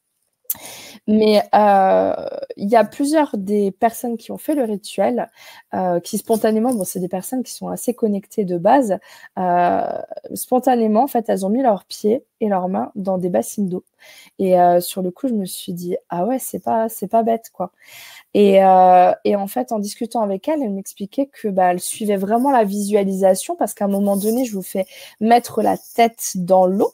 [1.07, 2.13] Mais euh,
[2.57, 5.29] il y a plusieurs des personnes qui ont fait le rituel,
[5.73, 8.97] euh, qui spontanément, bon, c'est des personnes qui sont assez connectées de base,
[9.37, 10.01] euh,
[10.33, 13.83] spontanément, en fait, elles ont mis leurs pieds et leurs mains dans des bassines d'eau.
[14.39, 17.23] Et euh, sur le coup, je me suis dit, ah ouais, c'est pas, c'est pas
[17.23, 17.71] bête, quoi.
[18.33, 22.17] Et, euh, et, en fait, en discutant avec elle, elle m'expliquait que bah, elle suivait
[22.17, 24.85] vraiment la visualisation parce qu'à un moment donné, je vous fais
[25.21, 26.91] mettre la tête dans l'eau.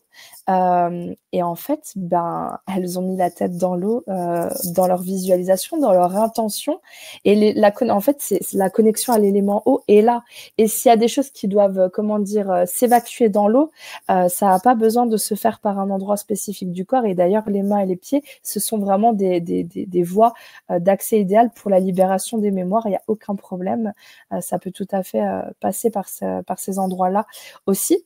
[0.49, 5.78] Euh, et en fait, ben, elles ont mis la tête dans l'eau dans leur visualisation,
[5.80, 6.80] dans leur intention.
[7.26, 10.24] Et la, en fait, c'est la connexion à l'élément eau est là.
[10.59, 13.72] Et s'il y a des choses qui doivent, comment dire, s'évacuer dans l'eau,
[14.07, 17.00] ça n'a pas besoin de se faire par un endroit spécifique du corps.
[17.05, 20.33] Et d'ailleurs, les mains et les pieds, ce sont vraiment des, des, des, voies
[20.69, 22.83] euh, d'accès idéales pour la libération des mémoires.
[22.85, 23.93] Il n'y a aucun problème.
[24.33, 25.21] Euh, ça peut tout à fait
[25.59, 26.07] passer par,
[26.45, 27.25] par ces endroits-là
[27.65, 28.05] aussi.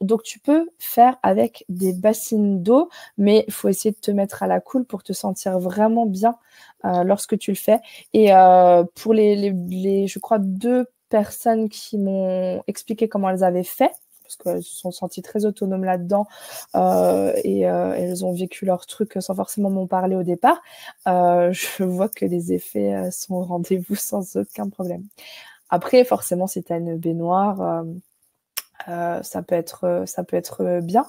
[0.00, 4.42] donc, tu peux faire avec des bassines d'eau, mais il faut essayer de te mettre
[4.42, 6.36] à la cool pour te sentir vraiment bien
[6.84, 7.80] euh, lorsque tu le fais.
[8.12, 13.44] Et euh, pour les, les, les, je crois, deux personnes qui m'ont expliqué comment elles
[13.44, 13.92] avaient fait,
[14.24, 16.26] parce qu'elles se sont senties très autonomes là-dedans
[16.74, 20.60] euh, et euh, elles ont vécu leur truc sans forcément m'en parler au départ.
[21.06, 25.04] Euh, je vois que les effets sont au rendez-vous sans aucun problème.
[25.70, 27.84] Après, forcément, si tu as une baignoire,
[28.88, 31.06] euh, ça peut être euh, ça peut être euh, bien.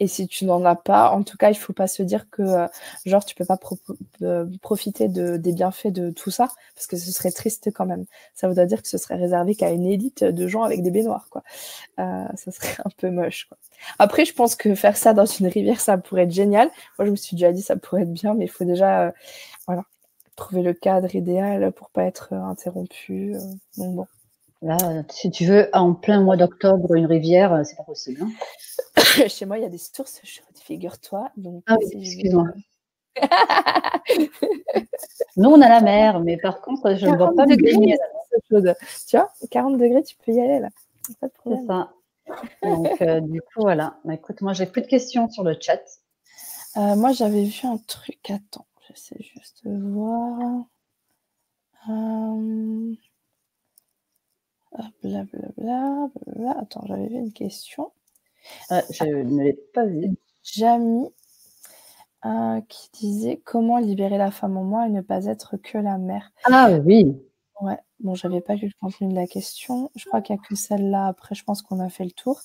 [0.00, 2.42] Et si tu n'en as pas en tout cas il faut pas se dire que
[3.04, 3.58] genre tu peux pas
[4.62, 8.04] profiter de, des bienfaits de tout ça parce que ce serait triste quand même.
[8.34, 11.28] Ça voudrait dire que ce serait réservé qu'à une élite de gens avec des baignoires
[11.30, 11.42] quoi.
[11.96, 13.58] Ça serait un peu moche quoi.
[13.98, 16.70] Après je pense que faire ça dans une rivière ça pourrait être génial.
[16.98, 19.12] Moi je me suis déjà dit ça pourrait être bien mais il faut déjà
[19.66, 19.82] voilà
[20.36, 23.34] trouver le cadre idéal pour pas être interrompu
[23.76, 24.06] donc bon
[24.60, 24.76] Là,
[25.08, 28.22] si tu veux, en plein mois d'octobre, une rivière, euh, c'est pas possible.
[28.22, 28.30] Hein.
[29.28, 30.20] Chez moi, il y a des sources
[30.68, 31.30] figure-toi.
[31.66, 32.46] ah oui, excuse-moi.
[35.36, 37.96] Nous, on a la mer, mais par contre, je ne vois pas me baigner.
[39.08, 40.68] Tu vois, 40 degrés, tu peux y aller là.
[41.20, 41.62] Pas de problème.
[41.62, 41.92] C'est ça.
[42.62, 43.98] Donc, euh, du coup, voilà.
[44.04, 45.80] Bah, écoute, moi, j'ai plus de questions sur le chat.
[46.76, 48.30] Euh, moi, j'avais vu un truc.
[48.30, 50.64] Attends, j'essaie juste de voir.
[51.88, 52.94] Euh...
[55.02, 56.08] Blablabla.
[56.60, 57.92] Attends, j'avais vu une question.
[58.70, 60.16] Ah, je ne l'ai pas vu.
[60.42, 61.08] Jamie
[62.24, 65.98] euh, qui disait comment libérer la femme en moi et ne pas être que la
[65.98, 66.32] mère?
[66.44, 67.16] Ah oui.
[67.60, 69.90] Ouais, bon, j'avais pas lu le contenu de la question.
[69.94, 71.06] Je crois qu'il n'y a que celle-là.
[71.06, 72.40] Après, je pense qu'on a fait le tour.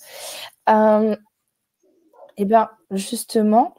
[0.70, 1.16] Euh,
[2.38, 3.76] eh bien, justement,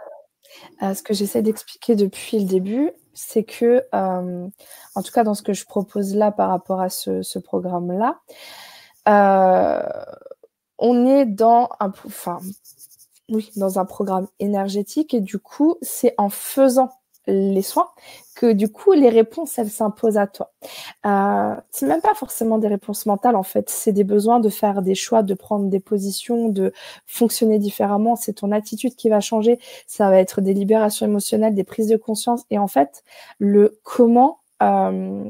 [0.83, 4.49] euh, ce que j'essaie d'expliquer depuis le début, c'est que, euh,
[4.95, 8.21] en tout cas dans ce que je propose là par rapport à ce, programme-là,
[9.09, 9.83] euh,
[10.79, 12.41] on est dans un, enfin,
[13.29, 16.91] oui, dans un programme énergétique et du coup, c'est en faisant
[17.27, 17.89] les soins,
[18.35, 20.53] que du coup, les réponses, elles s'imposent à toi.
[21.07, 23.71] Euh, c'est même pas forcément des réponses mentales, en fait.
[23.71, 26.73] C'est des besoins de faire des choix, de prendre des positions, de
[27.07, 28.17] fonctionner différemment.
[28.17, 29.59] C'est ton attitude qui va changer.
[29.87, 32.43] Ça va être des libérations émotionnelles, des prises de conscience.
[32.51, 33.05] Et en fait,
[33.39, 35.25] le comment, euh,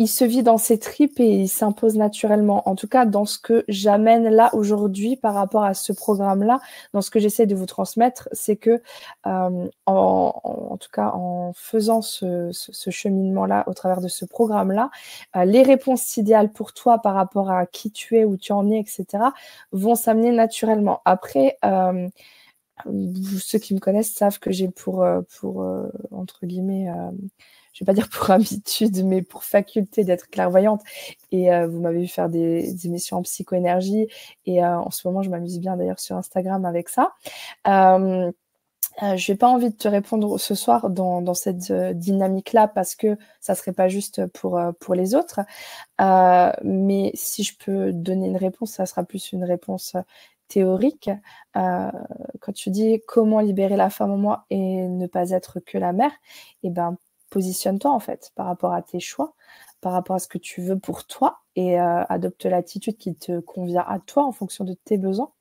[0.00, 2.66] il se vit dans ses tripes et il s'impose naturellement.
[2.66, 6.58] En tout cas, dans ce que j'amène là aujourd'hui par rapport à ce programme-là,
[6.94, 8.82] dans ce que j'essaie de vous transmettre, c'est que,
[9.26, 12.50] euh, en, tout cas, en faisant ce,
[12.90, 14.90] cheminement-là au travers de ce programme-là,
[15.36, 18.70] euh, les réponses idéales pour toi par rapport à qui tu es, où tu en
[18.70, 19.22] es, etc.,
[19.72, 21.02] vont s'amener naturellement.
[21.04, 22.08] Après, euh,
[23.38, 25.04] ceux qui me connaissent savent que j'ai pour,
[25.38, 25.62] pour
[26.10, 26.88] entre guillemets,
[27.72, 30.82] je vais pas dire pour habitude, mais pour faculté d'être clairvoyante.
[31.32, 34.08] Et euh, vous m'avez vu faire des, émissions en psychoénergie.
[34.46, 37.12] Et euh, en ce moment, je m'amuse bien d'ailleurs sur Instagram avec ça.
[37.68, 38.30] Euh,
[39.02, 42.94] euh, je n'ai pas envie de te répondre ce soir dans, dans cette dynamique-là parce
[42.96, 45.40] que ça serait pas juste pour, pour les autres.
[46.64, 49.96] mais si je peux donner une réponse, ça sera plus une réponse
[50.48, 51.08] théorique.
[51.54, 55.92] quand tu dis comment libérer la femme en moi et ne pas être que la
[55.92, 56.12] mère,
[56.62, 56.96] et eh ben
[57.30, 59.34] positionne-toi en fait par rapport à tes choix,
[59.80, 63.40] par rapport à ce que tu veux pour toi et euh, adopte l'attitude qui te
[63.40, 65.32] convient à toi en fonction de tes besoins.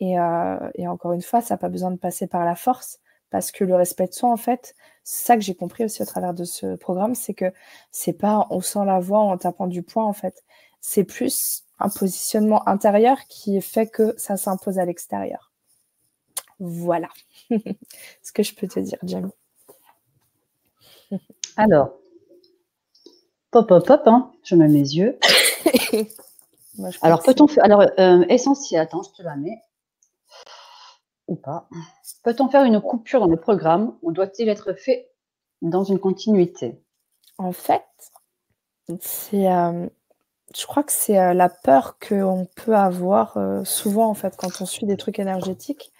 [0.00, 3.00] Et, euh, encore une fois, ça n'a pas besoin de passer par la force
[3.30, 4.74] parce que le respect de soi, en fait,
[5.04, 7.52] c'est ça que j'ai compris aussi au travers de ce programme, c'est que
[7.90, 10.44] c'est pas en haussant la voix, en tapant du poing, en fait.
[10.80, 15.52] C'est plus un positionnement intérieur qui fait que ça s'impose à l'extérieur.
[16.58, 17.08] Voilà
[18.22, 19.32] ce que je peux te dire, Jamie.
[21.56, 21.94] Alors,
[23.50, 25.18] pop, pop, pop, hein, je mets mes yeux.
[27.02, 27.64] alors, peut-on faire.
[27.64, 29.62] Alors, euh, essentiel, attends, je te la mets.
[31.28, 31.68] Ou pas.
[32.22, 35.10] Peut-on faire une coupure dans le programme ou doit-il être fait
[35.62, 36.80] dans une continuité?
[37.38, 37.84] En fait,
[39.00, 39.50] c'est.
[39.50, 39.88] Euh,
[40.58, 44.66] je crois que c'est euh, la peur qu'on peut avoir souvent en fait quand on
[44.66, 45.92] suit des trucs énergétiques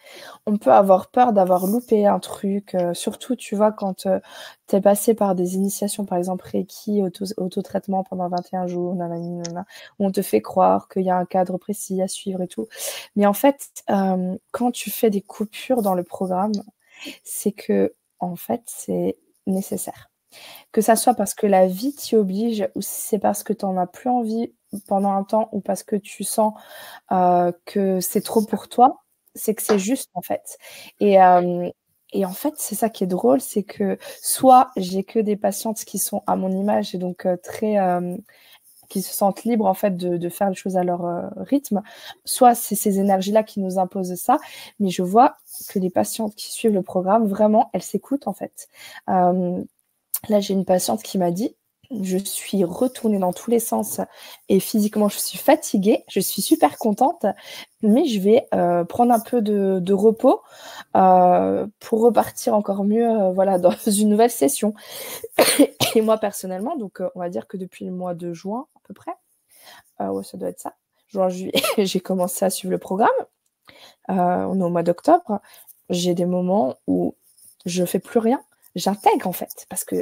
[0.46, 4.20] on peut avoir peur d'avoir loupé un truc, euh, surtout, tu vois, quand euh,
[4.68, 9.42] tu es passé par des initiations, par exemple Reiki, auto, autotraitement pendant 21 jours, nanani,
[9.98, 12.68] où on te fait croire qu'il y a un cadre précis à suivre et tout.
[13.16, 16.52] Mais en fait, euh, quand tu fais des coupures dans le programme,
[17.24, 19.16] c'est que, en fait, c'est
[19.46, 20.10] nécessaire.
[20.72, 23.64] Que ça soit parce que la vie t'y oblige ou si c'est parce que tu
[23.64, 24.52] n'en as plus envie
[24.88, 26.54] pendant un temps ou parce que tu sens
[27.64, 29.04] que c'est trop pour toi,
[29.34, 30.58] c'est que c'est juste en fait.
[31.00, 31.14] Et,
[32.12, 35.84] et en fait, c'est ça qui est drôle, c'est que soit j'ai que des patientes
[35.84, 37.76] qui sont à mon image et donc très
[38.88, 41.82] qui se sentent libres en fait de, de faire les choses à leur rythme,
[42.24, 44.38] soit c'est ces énergies-là qui nous imposent ça,
[44.78, 45.36] mais je vois
[45.68, 48.68] que les patientes qui suivent le programme, vraiment, elles s'écoutent en fait.
[50.28, 51.56] Là, j'ai une patiente qui m'a dit,
[51.90, 54.00] je suis retournée dans tous les sens
[54.48, 57.26] et physiquement je suis fatiguée, je suis super contente,
[57.82, 60.42] mais je vais euh, prendre un peu de, repos
[60.96, 64.74] euh, pour repartir encore mieux euh, voilà, dans une nouvelle session.
[65.94, 68.94] et moi personnellement, donc on va dire que depuis le mois de juin à peu
[68.94, 69.12] près,
[70.00, 70.74] ouais, ça doit être ça,
[71.08, 73.10] juin, juillet, j'ai commencé à suivre le programme.
[74.08, 75.40] on est au mois d'octobre.
[75.88, 77.14] J'ai des moments où
[77.64, 78.40] je fais plus rien.
[78.76, 79.96] J'intègre en fait parce que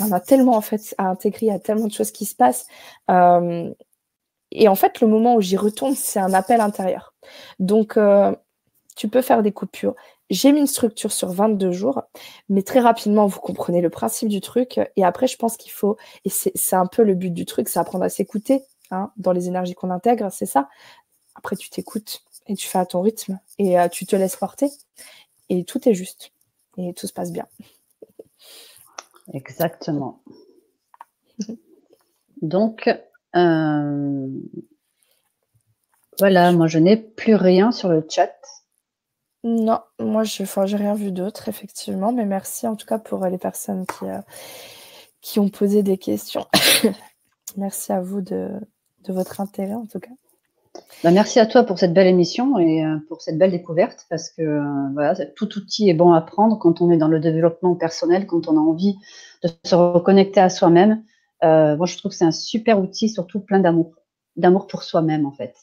[0.00, 2.34] on a tellement en fait à intégrer, il y a tellement de choses qui se
[2.34, 2.66] passent.
[3.08, 7.14] et en fait, le moment où j'y retourne, c'est un appel intérieur.
[7.58, 7.98] Donc,
[8.96, 9.94] tu peux faire des coupures.
[10.30, 12.02] J'ai mis une structure sur 22 jours,
[12.48, 14.78] mais très rapidement, vous comprenez le principe du truc.
[14.96, 17.78] Et après, je pense qu'il faut, et c'est un peu le but du truc, c'est
[17.78, 20.68] apprendre à s'écouter hein, dans les énergies qu'on intègre, c'est ça.
[21.34, 24.68] Après, tu t'écoutes et tu fais à ton rythme et euh, tu te laisses porter
[25.48, 26.32] et tout est juste
[26.78, 27.46] et tout se passe bien.
[29.34, 30.22] Exactement.
[32.40, 32.88] Donc,
[33.36, 34.28] euh,
[36.18, 38.32] voilà, moi je n'ai plus rien sur le chat.
[39.44, 43.28] Non, moi, je n'ai rien vu d'autre, effectivement, mais merci en tout cas pour euh,
[43.28, 44.20] les personnes qui, euh,
[45.20, 46.46] qui ont posé des questions.
[47.56, 48.50] merci à vous de,
[49.08, 50.10] votre intérêt, en tout cas.
[51.04, 54.30] Bah, merci à toi pour cette belle émission et euh, pour cette belle découverte, parce
[54.30, 54.62] que
[54.94, 58.48] voilà, tout outil est bon à prendre quand on est dans le développement personnel, quand
[58.48, 58.96] on a envie
[59.42, 61.02] de se reconnecter à soi-même.
[61.42, 63.94] moi, je trouve que c'est un super outil, surtout plein d'amour,
[64.36, 65.54] d'amour pour soi-même, en fait.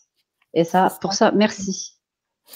[0.53, 1.93] Et ça, pour ça, merci.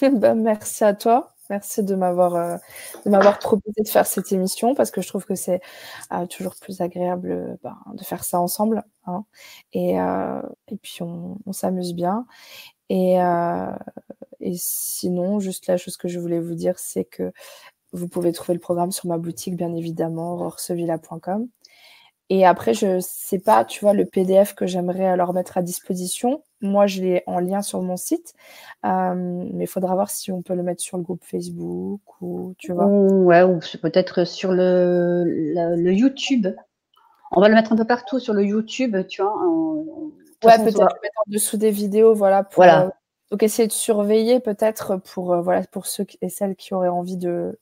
[0.00, 1.34] Ben, merci à toi.
[1.50, 2.56] Merci de m'avoir euh,
[3.04, 5.60] de m'avoir proposé de faire cette émission parce que je trouve que c'est
[6.12, 8.84] euh, toujours plus agréable euh, ben, de faire ça ensemble.
[9.06, 9.24] Hein.
[9.72, 12.26] Et, et puis on, s'amuse bien.
[12.88, 13.16] Et,
[14.40, 17.32] et sinon, juste la chose que je voulais vous dire, c'est que
[17.92, 21.48] vous pouvez trouver le programme sur ma boutique, bien évidemment, rorsevilla.com.
[22.32, 26.44] Et après, je sais pas, tu vois, le PDF que j'aimerais leur mettre à disposition.
[26.60, 28.34] Moi, je l'ai en lien sur mon site,
[28.86, 29.14] euh,
[29.52, 32.72] mais il faudra voir si on peut le mettre sur le groupe Facebook ou tu
[32.72, 32.86] vois.
[32.86, 36.46] ouais, ou peut-être sur le, le, YouTube.
[37.32, 39.34] On va le mettre un peu partout sur le YouTube, tu vois.
[40.44, 42.44] ouais, peut-être le mettre en dessous des vidéos, voilà.
[42.44, 42.92] Pour, voilà.
[43.30, 47.16] Donc essayer de surveiller peut-être pour euh, voilà pour ceux et celles qui auraient envie
[47.16, 47.58] de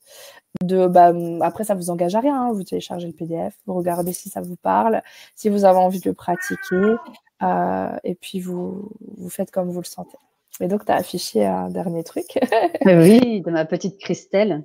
[0.62, 1.12] de bah,
[1.42, 2.52] après ça vous engage à rien hein.
[2.52, 5.02] vous téléchargez le PDF vous regardez si ça vous parle
[5.34, 6.96] si vous avez envie de le pratiquer
[7.42, 10.18] euh, et puis vous vous faites comme vous le sentez.
[10.60, 12.38] Et donc tu as affiché un dernier truc.
[12.84, 14.64] Oui de ma petite Christelle.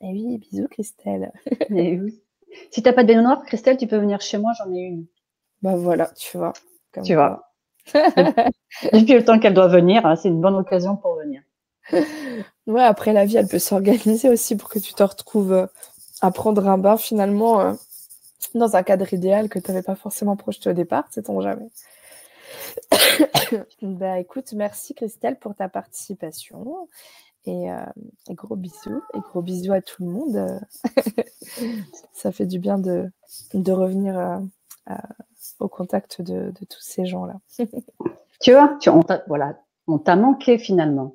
[0.00, 1.32] Et oui bisous Christelle.
[1.70, 2.22] Et oui.
[2.70, 5.06] Si t'as pas de baignoire Christelle tu peux venir chez moi j'en ai une.
[5.62, 6.52] Bah voilà tu vois.
[7.02, 7.50] Tu vois
[7.94, 11.42] depuis le temps qu'elle doit venir hein, c'est une bonne occasion pour venir
[12.66, 15.66] Ouais, après la vie, elle peut s'organiser aussi pour que tu te retrouves euh,
[16.20, 17.74] à prendre un bain finalement euh,
[18.54, 21.70] dans un cadre idéal que tu n'avais pas forcément projeté au départ, sait-on jamais.
[23.82, 26.88] bah écoute, merci Christelle pour ta participation.
[27.44, 27.84] Et, euh,
[28.30, 29.02] gros bisous.
[29.14, 30.60] Et gros bisous à tout le monde.
[32.12, 33.08] Ça fait du bien de,
[33.54, 34.40] de revenir
[35.60, 37.34] au contact de, de, tous ces gens-là.
[38.40, 41.14] tu vois, tu, on voilà, on t'a manqué finalement.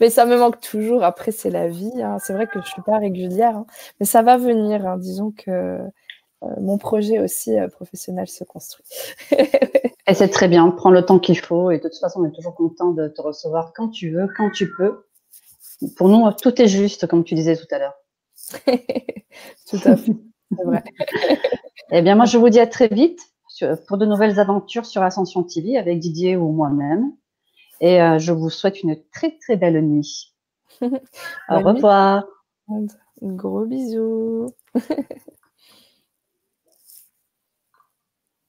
[0.00, 1.04] Mais ça me manque toujours.
[1.04, 2.02] Après, c'est la vie.
[2.02, 2.18] Hein.
[2.20, 3.66] C'est vrai que je ne suis pas régulière, hein.
[4.00, 4.86] mais ça va venir.
[4.86, 4.96] Hein.
[4.98, 8.86] Disons que euh, mon projet aussi euh, professionnel se construit.
[9.32, 10.70] et c'est très bien.
[10.70, 11.70] Prends le temps qu'il faut.
[11.70, 14.50] Et de toute façon, on est toujours content de te recevoir quand tu veux, quand
[14.50, 15.04] tu peux.
[15.96, 17.94] Pour nous, tout est juste, comme tu disais tout à l'heure.
[19.70, 20.16] tout à fait.
[20.56, 20.82] C'est vrai.
[21.92, 23.20] eh bien, moi, je vous dis à très vite
[23.86, 27.12] pour de nouvelles aventures sur Ascension TV avec Didier ou moi-même.
[27.80, 30.34] Et euh, je vous souhaite une très très belle nuit.
[30.82, 32.24] Au revoir.
[33.22, 34.46] Gros bisous.